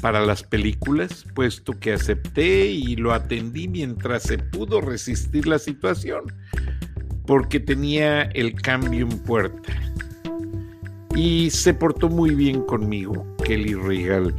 para 0.00 0.24
las 0.24 0.42
películas, 0.42 1.24
puesto 1.34 1.72
que 1.78 1.92
acepté 1.92 2.66
y 2.66 2.96
lo 2.96 3.12
atendí 3.12 3.68
mientras 3.68 4.24
se 4.24 4.38
pudo 4.38 4.80
resistir 4.80 5.46
la 5.46 5.58
situación, 5.58 6.24
porque 7.26 7.60
tenía 7.60 8.22
el 8.22 8.54
cambio 8.54 9.06
en 9.06 9.18
puerta 9.20 9.72
y 11.16 11.50
se 11.50 11.72
portó 11.72 12.08
muy 12.08 12.34
bien 12.34 12.62
conmigo, 12.62 13.26
Kelly 13.44 13.74
Regal. 13.74 14.34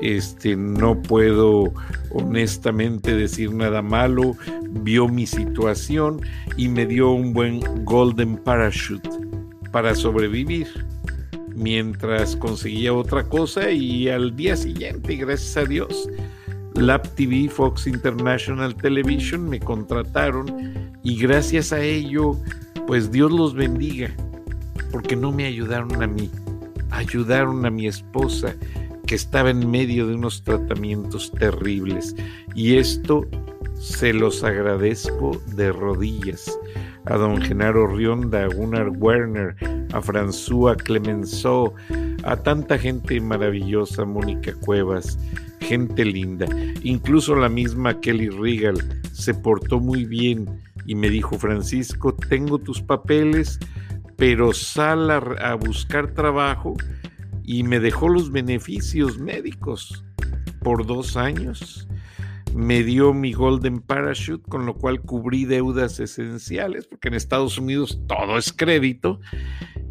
Este, 0.00 0.56
no 0.56 1.00
puedo 1.00 1.72
honestamente 2.10 3.14
decir 3.14 3.54
nada 3.54 3.80
malo, 3.82 4.36
vio 4.70 5.08
mi 5.08 5.26
situación 5.26 6.20
y 6.56 6.68
me 6.68 6.86
dio 6.86 7.10
un 7.12 7.32
buen 7.32 7.60
golden 7.84 8.36
parachute 8.38 9.08
para 9.70 9.94
sobrevivir 9.94 10.66
mientras 11.54 12.36
conseguía 12.36 12.92
otra 12.92 13.24
cosa 13.24 13.70
y 13.70 14.08
al 14.08 14.34
día 14.36 14.56
siguiente, 14.56 15.16
gracias 15.16 15.56
a 15.56 15.64
Dios, 15.64 16.08
Lab 16.74 17.08
TV, 17.14 17.48
Fox 17.48 17.86
International 17.86 18.74
Television 18.74 19.48
me 19.48 19.60
contrataron 19.60 20.74
y 21.02 21.16
gracias 21.16 21.72
a 21.72 21.80
ello, 21.80 22.36
pues 22.86 23.10
Dios 23.12 23.30
los 23.30 23.54
bendiga 23.54 24.10
porque 24.90 25.16
no 25.16 25.32
me 25.32 25.46
ayudaron 25.46 26.02
a 26.02 26.06
mí, 26.06 26.30
ayudaron 26.90 27.64
a 27.66 27.70
mi 27.70 27.86
esposa 27.86 28.54
que 29.06 29.14
estaba 29.14 29.50
en 29.50 29.70
medio 29.70 30.06
de 30.06 30.14
unos 30.14 30.42
tratamientos 30.42 31.32
terribles. 31.32 32.14
Y 32.54 32.76
esto 32.76 33.26
se 33.74 34.12
los 34.12 34.42
agradezco 34.44 35.40
de 35.54 35.72
rodillas 35.72 36.58
a 37.06 37.16
don 37.16 37.40
Genaro 37.42 37.86
Rionda, 37.86 38.44
a 38.44 38.48
Gunnar 38.48 38.90
Werner, 38.96 39.56
a 39.94 40.02
François 40.02 40.76
Clemenceau, 40.76 41.72
a 42.24 42.36
tanta 42.36 42.76
gente 42.76 43.20
maravillosa, 43.20 44.04
Mónica 44.04 44.52
Cuevas, 44.54 45.16
gente 45.60 46.04
linda. 46.04 46.46
Incluso 46.82 47.36
la 47.36 47.48
misma 47.48 48.00
Kelly 48.00 48.28
Regal 48.28 48.76
se 49.12 49.32
portó 49.34 49.78
muy 49.78 50.04
bien 50.04 50.60
y 50.84 50.94
me 50.94 51.08
dijo, 51.08 51.38
Francisco, 51.38 52.14
tengo 52.14 52.58
tus 52.58 52.82
papeles, 52.82 53.58
pero 54.16 54.52
sal 54.52 55.10
a, 55.10 55.54
buscar 55.54 56.12
trabajo 56.12 56.74
y 57.44 57.62
me 57.62 57.78
dejó 57.80 58.08
los 58.08 58.30
beneficios 58.30 59.18
médicos 59.18 60.04
por 60.60 60.86
dos 60.86 61.16
años. 61.16 61.88
Me 62.54 62.84
dio 62.84 63.12
mi 63.12 63.32
Golden 63.32 63.80
Parachute, 63.80 64.48
con 64.48 64.66
lo 64.66 64.74
cual 64.74 65.00
cubrí 65.00 65.44
deudas 65.44 65.98
esenciales, 65.98 66.86
porque 66.86 67.08
en 67.08 67.14
Estados 67.14 67.58
Unidos 67.58 68.00
todo 68.06 68.38
es 68.38 68.52
crédito, 68.52 69.20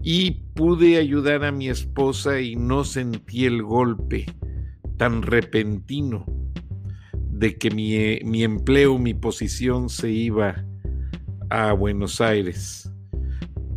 y 0.04 0.32
pude 0.54 0.98
ayudar 0.98 1.46
a 1.46 1.52
mi 1.52 1.70
esposa 1.70 2.42
y 2.42 2.58
no 2.58 2.84
sentí 2.84 3.46
el 3.46 3.64
golpe 3.64 4.26
tan 4.98 5.22
repentino 5.22 6.26
de 7.32 7.58
que 7.58 7.72
mi, 7.72 8.20
mi 8.24 8.44
empleo, 8.44 9.00
mi 9.00 9.14
posición 9.14 9.90
se 9.90 10.12
iba 10.12 10.64
a 11.50 11.72
Buenos 11.72 12.20
Aires. 12.20 12.92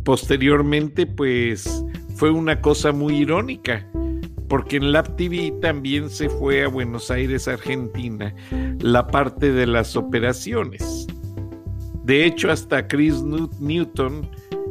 Posteriormente, 0.03 1.05
pues 1.05 1.83
fue 2.15 2.29
una 2.29 2.61
cosa 2.61 2.91
muy 2.91 3.17
irónica, 3.17 3.89
porque 4.49 4.77
en 4.77 4.91
Lab 4.91 5.15
TV 5.15 5.53
también 5.61 6.09
se 6.09 6.29
fue 6.29 6.63
a 6.63 6.67
Buenos 6.67 7.09
Aires, 7.09 7.47
Argentina, 7.47 8.33
la 8.79 9.07
parte 9.07 9.51
de 9.51 9.65
las 9.65 9.95
operaciones. 9.95 11.07
De 12.03 12.25
hecho, 12.25 12.49
hasta 12.51 12.87
Chris 12.87 13.21
Newton, 13.59 14.29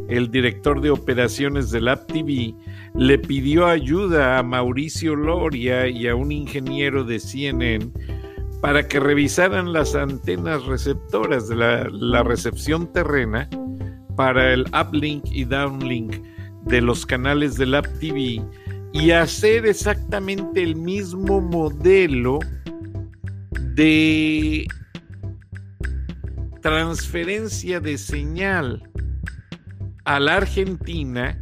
el 0.09 0.31
director 0.31 0.81
de 0.81 0.91
operaciones 0.91 1.71
de 1.71 1.81
Lab 1.81 2.07
TV, 2.07 2.55
le 2.95 3.19
pidió 3.19 3.67
ayuda 3.67 4.39
a 4.39 4.43
Mauricio 4.43 5.17
Loria 5.17 5.89
y 5.89 6.09
a 6.09 6.15
un 6.15 6.33
ingeniero 6.33 7.05
de 7.05 7.19
CNN 7.19 7.91
para 8.61 8.89
que 8.89 9.01
revisaran 9.01 9.73
las 9.73 9.95
antenas 9.95 10.65
receptoras 10.65 11.49
de 11.49 11.57
la, 11.57 12.23
recepción 12.23 12.93
terrena 12.93 13.49
para 14.17 14.53
el 14.53 14.65
uplink 14.75 15.25
y 15.31 15.45
downlink 15.45 16.17
de 16.65 16.81
los 16.81 17.05
canales 17.05 17.57
del 17.57 17.75
App 17.75 17.87
TV 18.01 18.43
y 18.93 19.11
hacer 19.11 19.67
exactamente 19.67 20.63
el 20.63 20.75
mismo 20.75 21.41
modelo 21.41 22.39
de 23.75 24.67
transferencia 26.63 27.79
de 27.79 27.99
señal 27.99 28.83
a 30.07 30.19
la 30.21 30.37
Argentina 30.37 31.39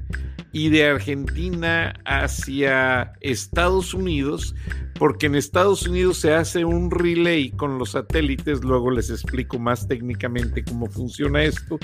y 0.53 0.71
de 0.71 0.87
Argentina 0.87 1.95
hacia 2.05 3.13
Estados 3.21 3.95
Unidos 3.95 4.55
porque 4.99 5.27
en 5.27 5.35
Estados 5.35 5.87
Unidos 5.87 6.19
se 6.19 6.35
hace 6.35 6.65
un 6.65 6.91
relay 6.91 7.51
con 7.51 7.79
los 7.79 7.93
satélites, 7.93 8.63
luego 8.63 8.91
les 8.91 9.11
explico 9.11 9.59
más 9.59 9.89
técnicamente 9.89 10.65
cómo 10.65 10.87
funciona 10.87 11.43
esto, 11.43 11.79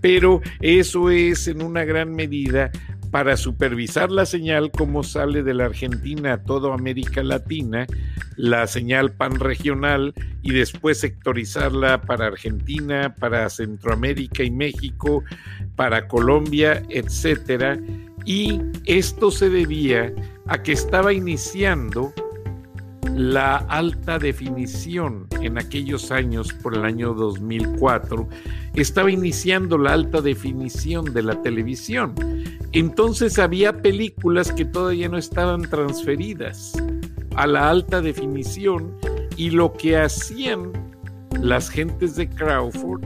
pero 0.00 0.40
eso 0.60 1.10
es 1.10 1.48
en 1.48 1.62
una 1.62 1.84
gran 1.84 2.12
medida 2.12 2.70
para 3.14 3.36
supervisar 3.36 4.10
la 4.10 4.26
señal, 4.26 4.72
cómo 4.72 5.04
sale 5.04 5.44
de 5.44 5.54
la 5.54 5.66
Argentina 5.66 6.32
a 6.32 6.42
toda 6.42 6.74
América 6.74 7.22
Latina, 7.22 7.86
la 8.34 8.66
señal 8.66 9.12
panregional 9.12 10.12
y 10.42 10.50
después 10.50 10.98
sectorizarla 10.98 12.00
para 12.00 12.26
Argentina, 12.26 13.14
para 13.14 13.48
Centroamérica 13.50 14.42
y 14.42 14.50
México, 14.50 15.22
para 15.76 16.08
Colombia, 16.08 16.82
etcétera. 16.88 17.78
Y 18.24 18.60
esto 18.84 19.30
se 19.30 19.48
debía 19.48 20.12
a 20.48 20.60
que 20.60 20.72
estaba 20.72 21.12
iniciando 21.12 22.12
la 23.12 23.56
alta 23.56 24.18
definición 24.18 25.26
en 25.40 25.58
aquellos 25.58 26.10
años, 26.10 26.52
por 26.52 26.74
el 26.74 26.84
año 26.84 27.14
2004, 27.14 28.28
estaba 28.74 29.10
iniciando 29.10 29.78
la 29.78 29.92
alta 29.92 30.20
definición 30.20 31.12
de 31.12 31.22
la 31.22 31.40
televisión. 31.42 32.14
Entonces 32.72 33.38
había 33.38 33.82
películas 33.82 34.52
que 34.52 34.64
todavía 34.64 35.08
no 35.08 35.18
estaban 35.18 35.62
transferidas 35.62 36.72
a 37.36 37.46
la 37.46 37.68
alta 37.70 38.00
definición 38.00 38.96
y 39.36 39.50
lo 39.50 39.72
que 39.72 39.96
hacían 39.96 40.72
las 41.40 41.68
gentes 41.68 42.16
de 42.16 42.28
Crawford, 42.28 43.04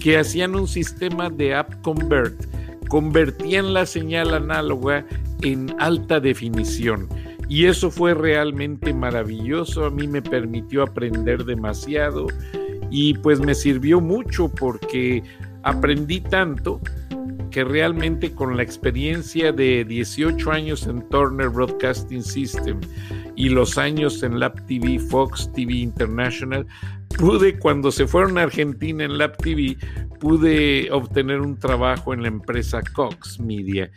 que 0.00 0.18
hacían 0.18 0.54
un 0.54 0.66
sistema 0.66 1.30
de 1.30 1.54
app 1.54 1.80
convert, 1.82 2.44
convertían 2.88 3.72
la 3.74 3.86
señal 3.86 4.34
análoga 4.34 5.06
en 5.42 5.74
alta 5.78 6.20
definición 6.20 7.08
y 7.52 7.66
eso 7.66 7.90
fue 7.90 8.14
realmente 8.14 8.94
maravilloso, 8.94 9.84
a 9.84 9.90
mí 9.90 10.08
me 10.08 10.22
permitió 10.22 10.82
aprender 10.82 11.44
demasiado 11.44 12.26
y 12.90 13.12
pues 13.18 13.40
me 13.40 13.54
sirvió 13.54 14.00
mucho 14.00 14.48
porque 14.48 15.22
aprendí 15.62 16.22
tanto 16.22 16.80
que 17.50 17.62
realmente 17.62 18.32
con 18.32 18.56
la 18.56 18.62
experiencia 18.62 19.52
de 19.52 19.84
18 19.84 20.50
años 20.50 20.86
en 20.86 21.06
Turner 21.10 21.50
Broadcasting 21.50 22.22
System 22.22 22.80
y 23.36 23.50
los 23.50 23.76
años 23.76 24.22
en 24.22 24.40
Lab 24.40 24.66
TV, 24.66 24.98
Fox 24.98 25.52
TV 25.52 25.74
International, 25.74 26.66
pude, 27.18 27.58
cuando 27.58 27.92
se 27.92 28.06
fueron 28.06 28.38
a 28.38 28.44
Argentina 28.44 29.04
en 29.04 29.18
Lab 29.18 29.36
TV, 29.36 29.76
pude 30.20 30.90
obtener 30.90 31.42
un 31.42 31.58
trabajo 31.58 32.14
en 32.14 32.22
la 32.22 32.28
empresa 32.28 32.80
Cox 32.94 33.38
Media, 33.40 33.90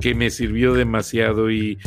que 0.00 0.14
me 0.14 0.30
sirvió 0.30 0.72
demasiado 0.72 1.50
y 1.50 1.78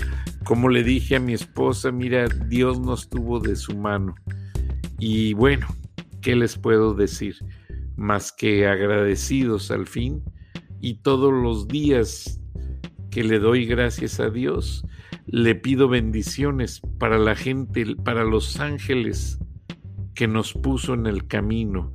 como 0.45 0.69
le 0.69 0.83
dije 0.83 1.15
a 1.15 1.19
mi 1.19 1.33
esposa, 1.33 1.91
mira, 1.91 2.27
Dios 2.27 2.79
nos 2.79 3.09
tuvo 3.09 3.39
de 3.39 3.55
su 3.55 3.75
mano. 3.75 4.15
Y 4.99 5.33
bueno, 5.33 5.67
¿qué 6.21 6.35
les 6.35 6.57
puedo 6.57 6.93
decir? 6.93 7.35
Más 7.97 8.31
que 8.31 8.67
agradecidos 8.67 9.71
al 9.71 9.87
fin 9.87 10.23
y 10.79 11.01
todos 11.01 11.33
los 11.33 11.67
días 11.67 12.39
que 13.09 13.23
le 13.23 13.39
doy 13.39 13.65
gracias 13.65 14.19
a 14.19 14.29
Dios, 14.29 14.85
le 15.25 15.55
pido 15.55 15.87
bendiciones 15.87 16.79
para 16.99 17.17
la 17.17 17.35
gente, 17.35 17.95
para 18.03 18.23
los 18.23 18.59
ángeles 18.59 19.39
que 20.13 20.27
nos 20.27 20.53
puso 20.53 20.93
en 20.93 21.07
el 21.07 21.27
camino 21.27 21.91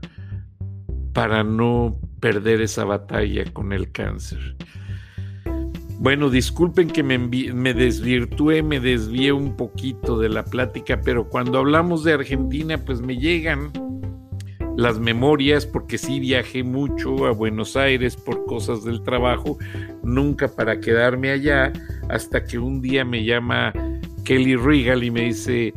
para 1.12 1.44
no 1.44 2.00
perder 2.20 2.60
esa 2.62 2.84
batalla 2.84 3.44
con 3.52 3.72
el 3.72 3.92
cáncer. 3.92 4.56
Bueno, 6.00 6.30
disculpen 6.30 6.88
que 6.88 7.02
me, 7.02 7.18
me 7.18 7.74
desvirtué, 7.74 8.62
me 8.62 8.80
desvié 8.80 9.34
un 9.34 9.54
poquito 9.54 10.18
de 10.18 10.30
la 10.30 10.46
plática, 10.46 10.98
pero 11.04 11.28
cuando 11.28 11.58
hablamos 11.58 12.04
de 12.04 12.14
Argentina, 12.14 12.78
pues 12.78 13.02
me 13.02 13.18
llegan 13.18 13.70
las 14.78 14.98
memorias, 14.98 15.66
porque 15.66 15.98
sí 15.98 16.18
viajé 16.18 16.64
mucho 16.64 17.26
a 17.26 17.32
Buenos 17.32 17.76
Aires 17.76 18.16
por 18.16 18.46
cosas 18.46 18.82
del 18.82 19.02
trabajo, 19.02 19.58
nunca 20.02 20.48
para 20.48 20.80
quedarme 20.80 21.32
allá, 21.32 21.70
hasta 22.08 22.44
que 22.44 22.58
un 22.58 22.80
día 22.80 23.04
me 23.04 23.22
llama 23.22 23.74
Kelly 24.24 24.56
Regal 24.56 25.04
y 25.04 25.10
me 25.10 25.26
dice, 25.26 25.74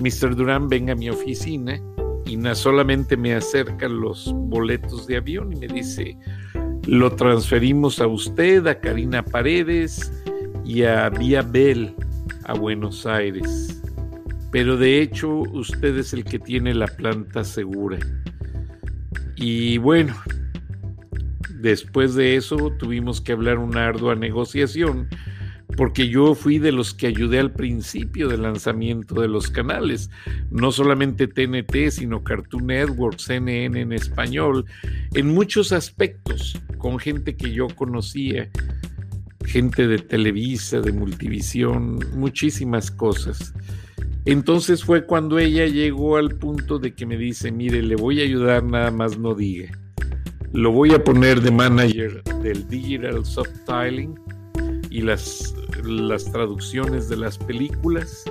Mr. 0.00 0.36
Durán, 0.36 0.68
venga 0.68 0.92
a 0.92 0.96
mi 0.96 1.10
oficina, 1.10 1.82
y 2.24 2.38
solamente 2.54 3.16
me 3.16 3.34
acerca 3.34 3.88
los 3.88 4.32
boletos 4.32 5.08
de 5.08 5.16
avión 5.16 5.52
y 5.52 5.56
me 5.56 5.66
dice, 5.66 6.16
lo 6.86 7.12
transferimos 7.16 8.00
a 8.00 8.06
usted, 8.06 8.66
a 8.66 8.80
Karina 8.80 9.24
Paredes 9.24 10.12
y 10.64 10.84
a 10.84 11.08
Vía 11.10 11.42
Bell 11.42 11.94
a 12.44 12.54
Buenos 12.54 13.06
Aires. 13.06 13.82
Pero 14.52 14.76
de 14.76 15.00
hecho 15.02 15.28
usted 15.28 15.96
es 15.98 16.12
el 16.12 16.24
que 16.24 16.38
tiene 16.38 16.74
la 16.74 16.86
planta 16.86 17.44
segura. 17.44 17.98
Y 19.34 19.78
bueno, 19.78 20.14
después 21.60 22.14
de 22.14 22.36
eso 22.36 22.72
tuvimos 22.78 23.20
que 23.20 23.32
hablar 23.32 23.58
una 23.58 23.86
ardua 23.86 24.14
negociación 24.14 25.08
porque 25.76 26.08
yo 26.08 26.34
fui 26.34 26.58
de 26.58 26.72
los 26.72 26.94
que 26.94 27.08
ayudé 27.08 27.38
al 27.38 27.52
principio 27.52 28.28
del 28.28 28.42
lanzamiento 28.42 29.20
de 29.20 29.28
los 29.28 29.50
canales, 29.50 30.10
no 30.50 30.70
solamente 30.72 31.26
TNT, 31.26 31.90
sino 31.90 32.22
Cartoon 32.22 32.66
Network, 32.66 33.18
CNN 33.18 33.80
en 33.80 33.92
español, 33.92 34.64
en 35.14 35.34
muchos 35.34 35.72
aspectos, 35.72 36.60
con 36.78 36.98
gente 36.98 37.36
que 37.36 37.52
yo 37.52 37.66
conocía, 37.68 38.48
gente 39.44 39.86
de 39.86 39.98
Televisa, 39.98 40.80
de 40.80 40.92
Multivisión, 40.92 41.98
muchísimas 42.14 42.90
cosas. 42.90 43.52
Entonces 44.24 44.82
fue 44.82 45.04
cuando 45.04 45.38
ella 45.38 45.66
llegó 45.66 46.16
al 46.16 46.30
punto 46.36 46.78
de 46.78 46.94
que 46.94 47.06
me 47.06 47.16
dice, 47.16 47.52
mire, 47.52 47.82
le 47.82 47.96
voy 47.96 48.20
a 48.20 48.24
ayudar, 48.24 48.64
nada 48.64 48.90
más 48.90 49.18
no 49.18 49.34
diga. 49.34 49.70
Lo 50.52 50.72
voy 50.72 50.94
a 50.94 51.04
poner 51.04 51.40
de 51.40 51.50
manager 51.50 52.22
del 52.42 52.66
Digital 52.68 53.24
Subtiling 53.24 54.14
y 54.96 55.02
las, 55.02 55.54
las 55.84 56.24
traducciones 56.32 57.10
de 57.10 57.18
las 57.18 57.36
películas 57.36 58.24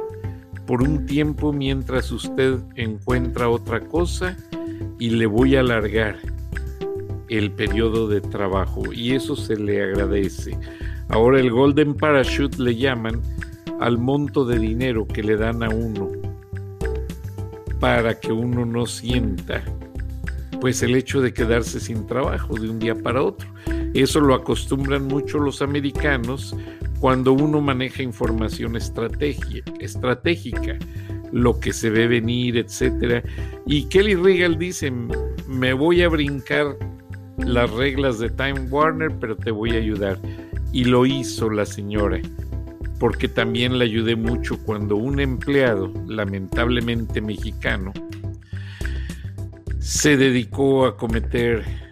por 0.66 0.82
un 0.82 1.06
tiempo 1.06 1.54
mientras 1.54 2.12
usted 2.12 2.58
encuentra 2.74 3.50
otra 3.50 3.82
cosa 3.82 4.36
y 4.98 5.12
le 5.12 5.28
voy 5.28 5.56
a 5.56 5.60
alargar 5.60 6.18
el 7.30 7.52
periodo 7.52 8.08
de 8.08 8.20
trabajo 8.20 8.92
y 8.92 9.12
eso 9.12 9.36
se 9.36 9.58
le 9.58 9.84
agradece. 9.84 10.58
Ahora 11.10 11.40
el 11.40 11.52
Golden 11.52 11.94
Parachute 11.94 12.60
le 12.60 12.76
llaman 12.76 13.22
al 13.80 14.00
monto 14.00 14.44
de 14.44 14.58
dinero 14.58 15.08
que 15.08 15.22
le 15.22 15.38
dan 15.38 15.62
a 15.62 15.70
uno 15.70 16.10
para 17.80 18.20
que 18.20 18.32
uno 18.32 18.66
no 18.66 18.88
sienta 18.88 19.64
pues 20.60 20.82
el 20.82 20.96
hecho 20.96 21.22
de 21.22 21.32
quedarse 21.32 21.80
sin 21.80 22.08
trabajo 22.08 22.56
de 22.56 22.72
un 22.72 22.80
día 22.80 22.96
para 22.96 23.22
otro. 23.22 23.48
Eso 23.96 24.20
lo 24.20 24.36
acostumbran 24.36 25.08
mucho 25.08 25.40
los 25.40 25.62
americanos 25.62 26.54
cuando 27.00 27.32
uno 27.32 27.62
maneja 27.62 28.04
información 28.04 28.76
estratégica, 28.76 30.78
lo 31.32 31.58
que 31.62 31.72
se 31.72 31.90
ve 31.90 32.06
venir, 32.06 32.58
etcétera. 32.58 33.24
Y 33.66 33.86
Kelly 33.86 34.16
Regal 34.16 34.58
dice, 34.58 34.92
me 35.48 35.72
voy 35.72 36.02
a 36.02 36.10
brincar 36.10 36.76
las 37.38 37.72
reglas 37.72 38.20
de 38.20 38.30
Time 38.32 38.68
Warner, 38.70 39.14
pero 39.18 39.38
te 39.38 39.52
voy 39.52 39.72
a 39.72 39.78
ayudar. 39.78 40.20
Y 40.74 40.84
lo 40.84 41.06
hizo 41.06 41.50
la 41.50 41.66
señora, 41.66 42.20
porque 43.00 43.30
también 43.30 43.80
le 43.80 43.86
ayudé 43.86 44.18
mucho 44.18 44.58
cuando 44.66 44.98
un 44.98 45.22
empleado, 45.22 45.90
lamentablemente 46.06 47.22
mexicano, 47.22 47.94
se 49.80 50.18
dedicó 50.18 50.86
a 50.86 50.98
cometer 50.98 51.85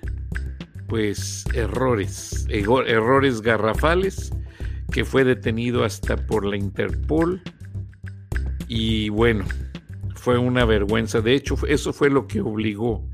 pues 0.87 1.45
errores, 1.53 2.47
errores 2.49 3.41
garrafales, 3.41 4.31
que 4.91 5.05
fue 5.05 5.23
detenido 5.23 5.83
hasta 5.83 6.15
por 6.17 6.45
la 6.45 6.57
Interpol 6.57 7.41
y 8.67 9.09
bueno, 9.09 9.45
fue 10.15 10.37
una 10.37 10.65
vergüenza. 10.65 11.21
De 11.21 11.33
hecho, 11.33 11.55
eso 11.67 11.93
fue 11.93 12.09
lo 12.09 12.27
que 12.27 12.41
obligó 12.41 13.07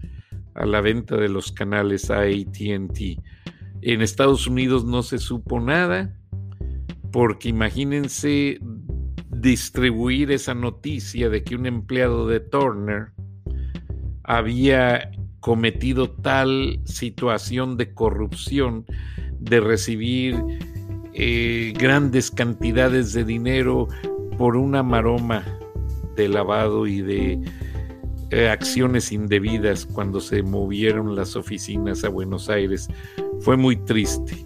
a 0.54 0.66
la 0.66 0.82
venta 0.82 1.18
de 1.18 1.30
los 1.30 1.52
canales 1.52 2.12
a 2.12 2.22
ATT. 2.22 3.20
En 3.82 4.02
Estados 4.02 4.48
Unidos 4.48 4.86
no 4.86 5.04
se 5.04 5.18
supo 5.18 5.60
nada, 5.60 6.16
porque 7.12 7.50
imagínense 7.50 8.60
distribuir 9.30 10.32
esa 10.32 10.54
noticia 10.54 11.30
de 11.30 11.44
que 11.44 11.56
un 11.56 11.66
empleado 11.66 12.28
de 12.28 12.40
Turner 12.42 13.12
había 14.24 15.12
cometido 15.40 16.10
tal 16.10 16.80
situación 16.86 17.78
de 17.78 17.94
corrupción, 17.94 18.86
de 19.40 19.60
recibir 19.60 20.42
eh, 21.14 21.74
grandes 21.78 22.32
cantidades 22.32 23.14
de 23.14 23.24
dinero 23.24 23.88
por 24.38 24.56
una 24.56 24.84
maroma 24.84 25.44
de 26.16 26.30
lavado 26.30 26.88
y 26.88 27.02
de 27.02 27.40
eh, 28.32 28.50
acciones 28.50 29.12
indebidas 29.12 29.86
cuando 29.86 30.22
se 30.22 30.44
movieron 30.44 31.16
las 31.16 31.36
oficinas 31.36 32.04
a 32.04 32.10
Buenos 32.10 32.50
Aires. 32.50 32.88
Fue 33.40 33.58
muy 33.58 33.76
triste. 33.76 34.46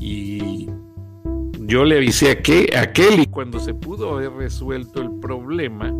Y 0.00 0.66
yo 1.60 1.84
le 1.84 1.98
avisé 1.98 2.32
a, 2.32 2.42
que, 2.42 2.76
a 2.76 2.92
Kelly 2.92 3.26
cuando 3.26 3.60
se 3.60 3.72
pudo 3.72 4.16
haber 4.16 4.32
resuelto 4.32 5.00
el 5.00 5.10
problema 5.20 5.94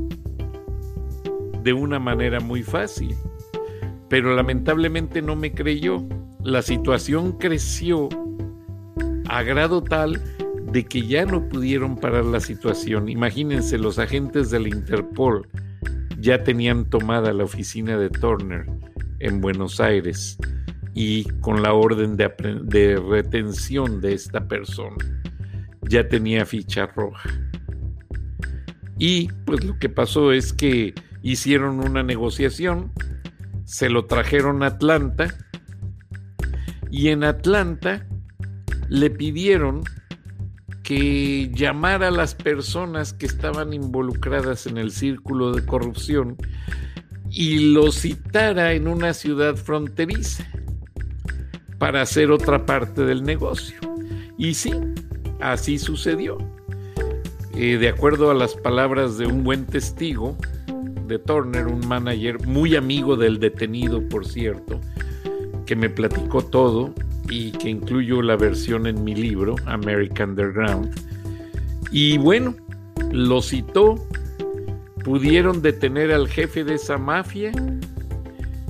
de 1.63 1.73
una 1.73 1.99
manera 1.99 2.41
muy 2.41 2.63
fácil. 2.63 3.15
Pero 4.13 4.37
lamentablemente 4.37 5.23
no 5.23 5.37
me 5.37 5.55
creyó. 5.55 6.05
La 6.45 6.61
situación 6.61 7.39
creció 7.39 8.11
a 9.27 9.43
grado 9.43 9.83
tal 9.83 10.21
de 10.71 10.85
que 10.85 11.07
ya 11.07 11.25
no 11.25 11.49
pudieron 11.49 11.97
parar 11.97 12.27
la 12.27 12.41
situación. 12.41 13.09
Imagínense, 13.09 13.79
los 13.79 13.99
agentes 13.99 14.51
del 14.51 14.67
Interpol 14.67 15.49
ya 16.21 16.45
tenían 16.45 16.91
tomada 16.91 17.33
la 17.33 17.45
oficina 17.45 17.97
de 17.97 18.11
Turner 18.11 18.67
en 19.21 19.41
Buenos 19.41 19.81
Aires 19.81 20.37
y 20.93 21.25
con 21.41 21.63
la 21.63 21.73
orden 21.73 22.19
de, 22.19 22.31
de 22.65 23.01
retención 23.01 24.03
de 24.03 24.13
esta 24.13 24.47
persona. 24.47 24.97
Ya 25.89 26.07
tenía 26.07 26.45
ficha 26.45 26.85
roja. 26.85 27.31
Y 28.99 29.29
pues 29.47 29.65
lo 29.65 29.79
que 29.79 29.89
pasó 29.89 30.33
es 30.33 30.53
que 30.53 30.93
hicieron 31.23 31.81
una 31.81 32.03
negociación, 32.03 32.93
se 33.73 33.89
lo 33.89 34.05
trajeron 34.05 34.63
a 34.63 34.67
Atlanta 34.67 35.35
y 36.91 37.09
en 37.09 37.25
Atlanta 37.25 38.07
le 38.91 39.09
pidieron 39.09 39.83
que 40.83 41.51
llamara 41.55 42.09
a 42.09 42.11
las 42.11 42.35
personas 42.35 43.15
que 43.15 43.25
estaban 43.25 43.73
involucradas 43.73 44.67
en 44.67 44.77
el 44.77 44.91
círculo 44.91 45.53
de 45.53 45.65
corrupción 45.65 46.37
y 47.31 47.73
lo 47.73 47.91
citara 47.93 48.75
en 48.75 48.89
una 48.89 49.15
ciudad 49.15 49.57
fronteriza 49.57 50.47
para 51.79 52.03
hacer 52.03 52.31
otra 52.31 52.67
parte 52.67 53.07
del 53.07 53.23
negocio. 53.23 53.81
Y 54.37 54.53
sí, 54.53 54.75
así 55.41 55.79
sucedió. 55.79 56.37
Eh, 57.55 57.79
de 57.79 57.89
acuerdo 57.89 58.31
a 58.31 58.35
las 58.35 58.55
palabras 58.55 59.17
de 59.17 59.27
un 59.27 59.45
buen 59.45 59.65
testigo 59.65 60.37
de 61.07 61.19
Turner, 61.19 61.67
un 61.67 61.87
manager 61.87 62.47
muy 62.47 62.77
amigo 62.77 63.17
del 63.17 63.39
detenido, 63.39 64.07
por 64.09 64.27
cierto, 64.27 64.81
que 65.67 65.77
me 65.77 65.89
platicó 65.89 66.43
todo, 66.43 66.95
y 67.33 67.53
que 67.53 67.71
incluyo 67.71 68.21
la 68.23 68.37
versión 68.37 68.87
en 68.87 69.03
mi 69.05 69.15
libro, 69.15 69.57
American 69.67 70.31
Underground. 70.31 70.95
Y 71.91 72.19
bueno, 72.19 72.55
lo 73.11 73.41
citó, 73.41 74.07
pudieron 75.05 75.63
detener 75.63 76.13
al 76.13 76.29
jefe 76.29 76.65
de 76.65 76.75
esa 76.75 76.99
mafia 76.99 77.53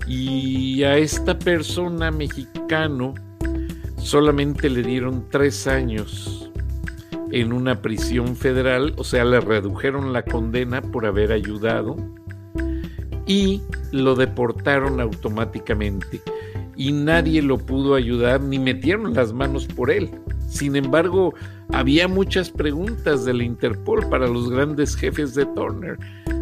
y 0.06 0.82
a 0.82 0.96
esta 0.96 1.38
persona 1.38 2.10
mexicano 2.10 3.14
solamente 3.96 4.68
le 4.68 4.82
dieron 4.82 5.26
tres 5.30 5.66
años 5.66 6.50
en 7.30 7.52
una 7.52 7.80
prisión 7.80 8.36
federal, 8.36 8.92
o 8.96 9.04
sea, 9.04 9.24
le 9.24 9.40
redujeron 9.40 10.12
la 10.12 10.22
condena 10.22 10.82
por 10.82 11.06
haber 11.06 11.32
ayudado 11.32 11.96
y 13.32 13.62
lo 13.92 14.14
deportaron 14.14 15.00
automáticamente 15.00 16.20
y 16.76 16.92
nadie 16.92 17.40
lo 17.40 17.56
pudo 17.56 17.94
ayudar 17.94 18.42
ni 18.42 18.58
metieron 18.58 19.14
las 19.14 19.32
manos 19.32 19.66
por 19.66 19.90
él. 19.90 20.10
Sin 20.48 20.76
embargo, 20.76 21.32
había 21.70 22.08
muchas 22.08 22.50
preguntas 22.50 23.24
de 23.24 23.32
la 23.32 23.44
Interpol 23.44 24.06
para 24.10 24.26
los 24.26 24.50
grandes 24.50 24.94
jefes 24.94 25.34
de 25.34 25.46
Turner. 25.46 25.96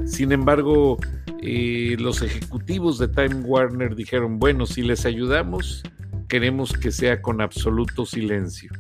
Sin 0.05 0.33
embargo, 0.33 0.99
eh, 1.41 1.95
los 2.01 2.23
ejecutivos 2.23 2.99
de 2.99 3.07
Time 3.07 3.43
Warner 3.45 3.95
dijeron, 3.95 4.41
bueno, 4.41 4.67
si 4.67 4.83
les 4.83 5.07
ayudamos, 5.07 5.85
queremos 6.27 6.73
que 6.73 6.91
sea 6.91 7.23
con 7.23 7.41
absoluto 7.41 8.05
silencio. 8.05 8.73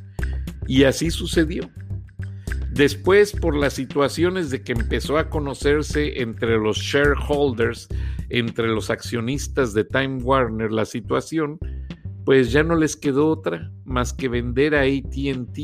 Y 0.66 0.82
así 0.82 1.12
sucedió. 1.12 1.70
Después, 2.80 3.32
por 3.32 3.54
las 3.54 3.74
situaciones 3.74 4.48
de 4.48 4.62
que 4.62 4.72
empezó 4.72 5.18
a 5.18 5.28
conocerse 5.28 6.22
entre 6.22 6.56
los 6.56 6.78
shareholders 6.78 7.88
entre 8.30 8.68
los 8.68 8.88
accionistas 8.88 9.74
de 9.74 9.84
Time 9.84 10.22
Warner 10.22 10.72
la 10.72 10.86
situación, 10.86 11.58
pues 12.24 12.50
ya 12.52 12.62
no 12.62 12.76
les 12.76 12.96
quedó 12.96 13.28
otra 13.28 13.70
más 13.84 14.14
que 14.14 14.30
vender 14.30 14.74
a 14.74 14.84
ATT, 14.84 15.58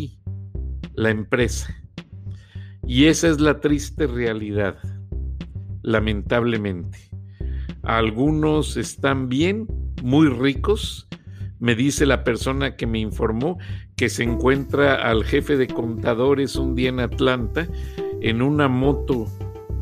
la 0.93 1.09
empresa. 1.09 1.75
Y 2.87 3.07
esa 3.07 3.29
es 3.29 3.41
la 3.41 3.61
triste 3.61 4.07
realidad, 4.07 4.77
lamentablemente. 5.83 6.99
Algunos 7.83 8.77
están 8.77 9.31
bien, 9.31 9.67
muy 10.03 10.29
ricos. 10.29 11.09
Me 11.61 11.75
dice 11.75 12.05
la 12.05 12.25
persona 12.25 12.77
que 12.77 12.87
me 12.87 12.99
informó 12.99 13.57
que 13.97 14.11
se 14.11 14.23
encuentra 14.23 14.95
al 14.95 15.25
jefe 15.25 15.57
de 15.57 15.67
contadores 15.67 16.57
un 16.57 16.75
día 16.75 16.91
en 16.91 17.01
Atlanta 17.01 17.67
en 18.21 18.43
una 18.43 18.69
moto 18.69 19.27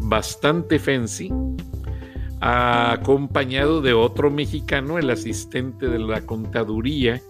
bastante 0.01 0.79
fancy 0.79 1.33
acompañado 2.41 3.81
de 3.81 3.93
otro 3.93 4.31
mexicano, 4.31 4.99
el 4.99 5.11
asistente 5.11 5.89
de 5.89 5.99
la 5.99 6.21
contaduría, 6.21 7.21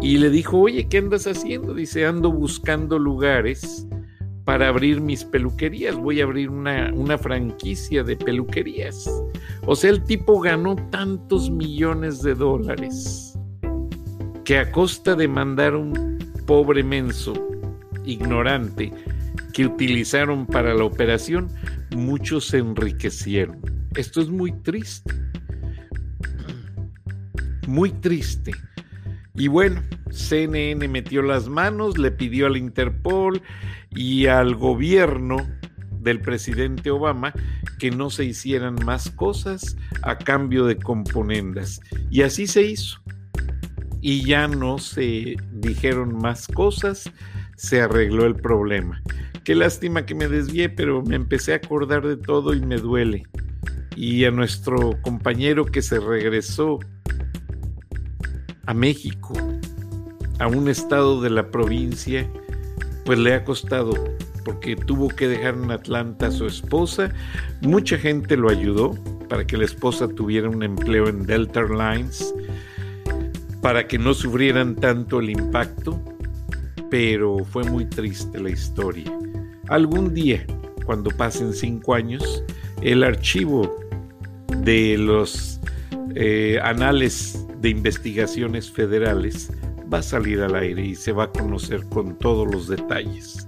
y 0.00 0.18
le 0.18 0.30
dijo, 0.30 0.58
oye, 0.58 0.86
¿qué 0.88 0.98
andas 0.98 1.26
haciendo? 1.26 1.74
Dice, 1.74 2.06
ando 2.06 2.30
buscando 2.30 2.98
lugares 2.98 3.86
para 4.44 4.68
abrir 4.68 5.00
mis 5.00 5.24
peluquerías, 5.24 5.96
voy 5.96 6.20
a 6.20 6.24
abrir 6.24 6.50
una, 6.50 6.92
una 6.94 7.18
franquicia 7.18 8.04
de 8.04 8.16
peluquerías. 8.16 9.10
O 9.66 9.74
sea, 9.74 9.90
el 9.90 10.04
tipo 10.04 10.38
ganó 10.40 10.76
tantos 10.90 11.50
millones 11.50 12.22
de 12.22 12.34
dólares 12.34 13.29
que 14.50 14.58
a 14.58 14.72
costa 14.72 15.14
de 15.14 15.28
mandar 15.28 15.76
un 15.76 16.18
pobre 16.44 16.82
menso 16.82 17.34
ignorante 18.04 18.92
que 19.52 19.64
utilizaron 19.64 20.44
para 20.44 20.74
la 20.74 20.82
operación, 20.82 21.46
muchos 21.94 22.48
se 22.48 22.58
enriquecieron. 22.58 23.60
Esto 23.94 24.20
es 24.20 24.28
muy 24.28 24.50
triste. 24.50 25.14
Muy 27.68 27.92
triste. 27.92 28.50
Y 29.36 29.46
bueno, 29.46 29.84
CNN 30.10 30.88
metió 30.88 31.22
las 31.22 31.46
manos, 31.46 31.96
le 31.96 32.10
pidió 32.10 32.48
al 32.48 32.56
Interpol 32.56 33.40
y 33.94 34.26
al 34.26 34.56
gobierno 34.56 35.36
del 36.00 36.20
presidente 36.20 36.90
Obama 36.90 37.32
que 37.78 37.92
no 37.92 38.10
se 38.10 38.24
hicieran 38.24 38.74
más 38.84 39.10
cosas 39.12 39.76
a 40.02 40.18
cambio 40.18 40.66
de 40.66 40.74
componendas. 40.74 41.80
Y 42.10 42.22
así 42.22 42.48
se 42.48 42.62
hizo. 42.62 43.00
Y 44.00 44.24
ya 44.24 44.48
no 44.48 44.78
se 44.78 45.36
dijeron 45.52 46.16
más 46.16 46.46
cosas, 46.46 47.10
se 47.56 47.80
arregló 47.82 48.26
el 48.26 48.36
problema. 48.36 49.02
Qué 49.44 49.54
lástima 49.54 50.06
que 50.06 50.14
me 50.14 50.28
desvié, 50.28 50.68
pero 50.68 51.02
me 51.02 51.16
empecé 51.16 51.52
a 51.52 51.56
acordar 51.56 52.06
de 52.06 52.16
todo 52.16 52.54
y 52.54 52.60
me 52.60 52.76
duele 52.76 53.24
y 54.00 54.24
a 54.24 54.30
nuestro 54.30 54.98
compañero 55.02 55.66
que 55.66 55.82
se 55.82 56.00
regresó 56.00 56.78
a 58.64 58.72
México, 58.72 59.34
a 60.38 60.46
un 60.46 60.68
estado 60.68 61.20
de 61.20 61.28
la 61.28 61.50
provincia, 61.50 62.26
pues 63.04 63.18
le 63.18 63.34
ha 63.34 63.44
costado 63.44 63.92
porque 64.44 64.74
tuvo 64.74 65.08
que 65.08 65.28
dejar 65.28 65.54
en 65.54 65.70
Atlanta 65.70 66.28
a 66.28 66.30
su 66.30 66.46
esposa. 66.46 67.12
Mucha 67.60 67.98
gente 67.98 68.38
lo 68.38 68.48
ayudó 68.48 68.94
para 69.28 69.46
que 69.46 69.58
la 69.58 69.66
esposa 69.66 70.08
tuviera 70.08 70.48
un 70.48 70.62
empleo 70.62 71.06
en 71.06 71.26
Delta 71.26 71.60
Airlines, 71.60 72.34
para 73.60 73.86
que 73.86 73.98
no 73.98 74.14
sufrieran 74.14 74.76
tanto 74.76 75.20
el 75.20 75.30
impacto, 75.30 76.00
pero 76.90 77.38
fue 77.44 77.64
muy 77.64 77.84
triste 77.84 78.40
la 78.40 78.50
historia. 78.50 79.12
Algún 79.68 80.14
día, 80.14 80.44
cuando 80.84 81.10
pasen 81.10 81.52
cinco 81.52 81.94
años, 81.94 82.42
el 82.82 83.04
archivo 83.04 83.78
de 84.58 84.96
los 84.98 85.60
eh, 86.14 86.58
anales 86.62 87.46
de 87.60 87.68
investigaciones 87.68 88.70
federales 88.70 89.52
va 89.92 89.98
a 89.98 90.02
salir 90.02 90.40
al 90.40 90.54
aire 90.54 90.84
y 90.84 90.94
se 90.94 91.12
va 91.12 91.24
a 91.24 91.30
conocer 91.30 91.84
con 91.84 92.16
todos 92.16 92.50
los 92.52 92.68
detalles. 92.68 93.46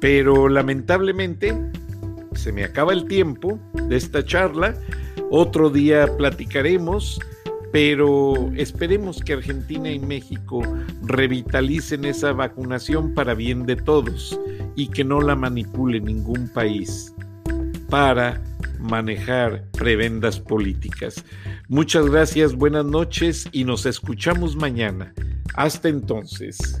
Pero 0.00 0.48
lamentablemente 0.48 1.54
se 2.34 2.52
me 2.52 2.64
acaba 2.64 2.92
el 2.92 3.06
tiempo 3.06 3.58
de 3.88 3.96
esta 3.96 4.24
charla. 4.24 4.74
Otro 5.30 5.70
día 5.70 6.16
platicaremos, 6.16 7.20
pero 7.74 8.52
esperemos 8.54 9.20
que 9.20 9.32
Argentina 9.32 9.90
y 9.90 9.98
México 9.98 10.62
revitalicen 11.02 12.04
esa 12.04 12.32
vacunación 12.32 13.14
para 13.14 13.34
bien 13.34 13.66
de 13.66 13.74
todos 13.74 14.38
y 14.76 14.86
que 14.86 15.02
no 15.02 15.20
la 15.20 15.34
manipule 15.34 15.98
ningún 16.00 16.48
país 16.50 17.12
para 17.90 18.40
manejar 18.78 19.64
prebendas 19.72 20.38
políticas. 20.38 21.24
Muchas 21.66 22.06
gracias, 22.06 22.54
buenas 22.54 22.84
noches 22.84 23.48
y 23.50 23.64
nos 23.64 23.86
escuchamos 23.86 24.54
mañana. 24.54 25.12
Hasta 25.54 25.88
entonces. 25.88 26.80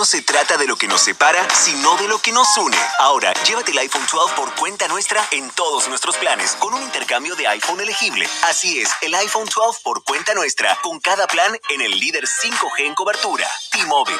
No 0.00 0.06
se 0.06 0.22
trata 0.22 0.56
de 0.56 0.66
lo 0.66 0.76
que 0.76 0.88
nos 0.88 1.02
separa, 1.02 1.46
sino 1.50 1.94
de 1.98 2.08
lo 2.08 2.18
que 2.22 2.32
nos 2.32 2.56
une. 2.56 2.74
Ahora, 3.00 3.34
llévate 3.46 3.72
el 3.72 3.78
iPhone 3.80 4.06
12 4.10 4.34
por 4.34 4.54
cuenta 4.54 4.88
nuestra 4.88 5.22
en 5.30 5.50
todos 5.50 5.88
nuestros 5.88 6.16
planes 6.16 6.52
con 6.52 6.72
un 6.72 6.82
intercambio 6.82 7.36
de 7.36 7.46
iPhone 7.46 7.82
elegible. 7.82 8.26
Así 8.48 8.80
es, 8.80 8.88
el 9.02 9.14
iPhone 9.14 9.44
12 9.54 9.80
por 9.84 10.02
cuenta 10.02 10.32
nuestra 10.32 10.78
con 10.80 11.00
cada 11.00 11.26
plan 11.26 11.54
en 11.68 11.82
el 11.82 12.00
líder 12.00 12.24
5G 12.24 12.86
en 12.86 12.94
cobertura. 12.94 13.46
T-Mobile. 13.72 14.16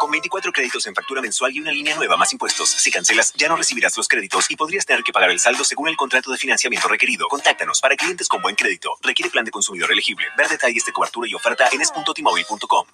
Con 0.00 0.10
24 0.10 0.50
créditos 0.50 0.84
en 0.88 0.96
factura 0.96 1.22
mensual 1.22 1.54
y 1.54 1.60
una 1.60 1.70
línea 1.70 1.94
nueva 1.94 2.16
más 2.16 2.32
impuestos. 2.32 2.70
Si 2.70 2.90
cancelas, 2.90 3.32
ya 3.36 3.46
no 3.46 3.54
recibirás 3.54 3.96
los 3.96 4.08
créditos 4.08 4.50
y 4.50 4.56
podrías 4.56 4.84
tener 4.84 5.04
que 5.04 5.12
pagar 5.12 5.30
el 5.30 5.38
saldo 5.38 5.62
según 5.62 5.88
el 5.88 5.96
contrato 5.96 6.32
de 6.32 6.38
financiamiento 6.38 6.88
requerido. 6.88 7.28
Contáctanos 7.28 7.80
para 7.80 7.94
clientes 7.94 8.26
con 8.26 8.42
buen 8.42 8.56
crédito. 8.56 8.96
Requiere 9.00 9.30
plan 9.30 9.44
de 9.44 9.52
consumidor 9.52 9.92
elegible. 9.92 10.26
Ver 10.36 10.48
detalles 10.48 10.84
de 10.84 10.92
cobertura 10.92 11.28
y 11.28 11.34
oferta 11.34 11.68
en 11.70 11.82
es.tmobile.com. 11.82 12.86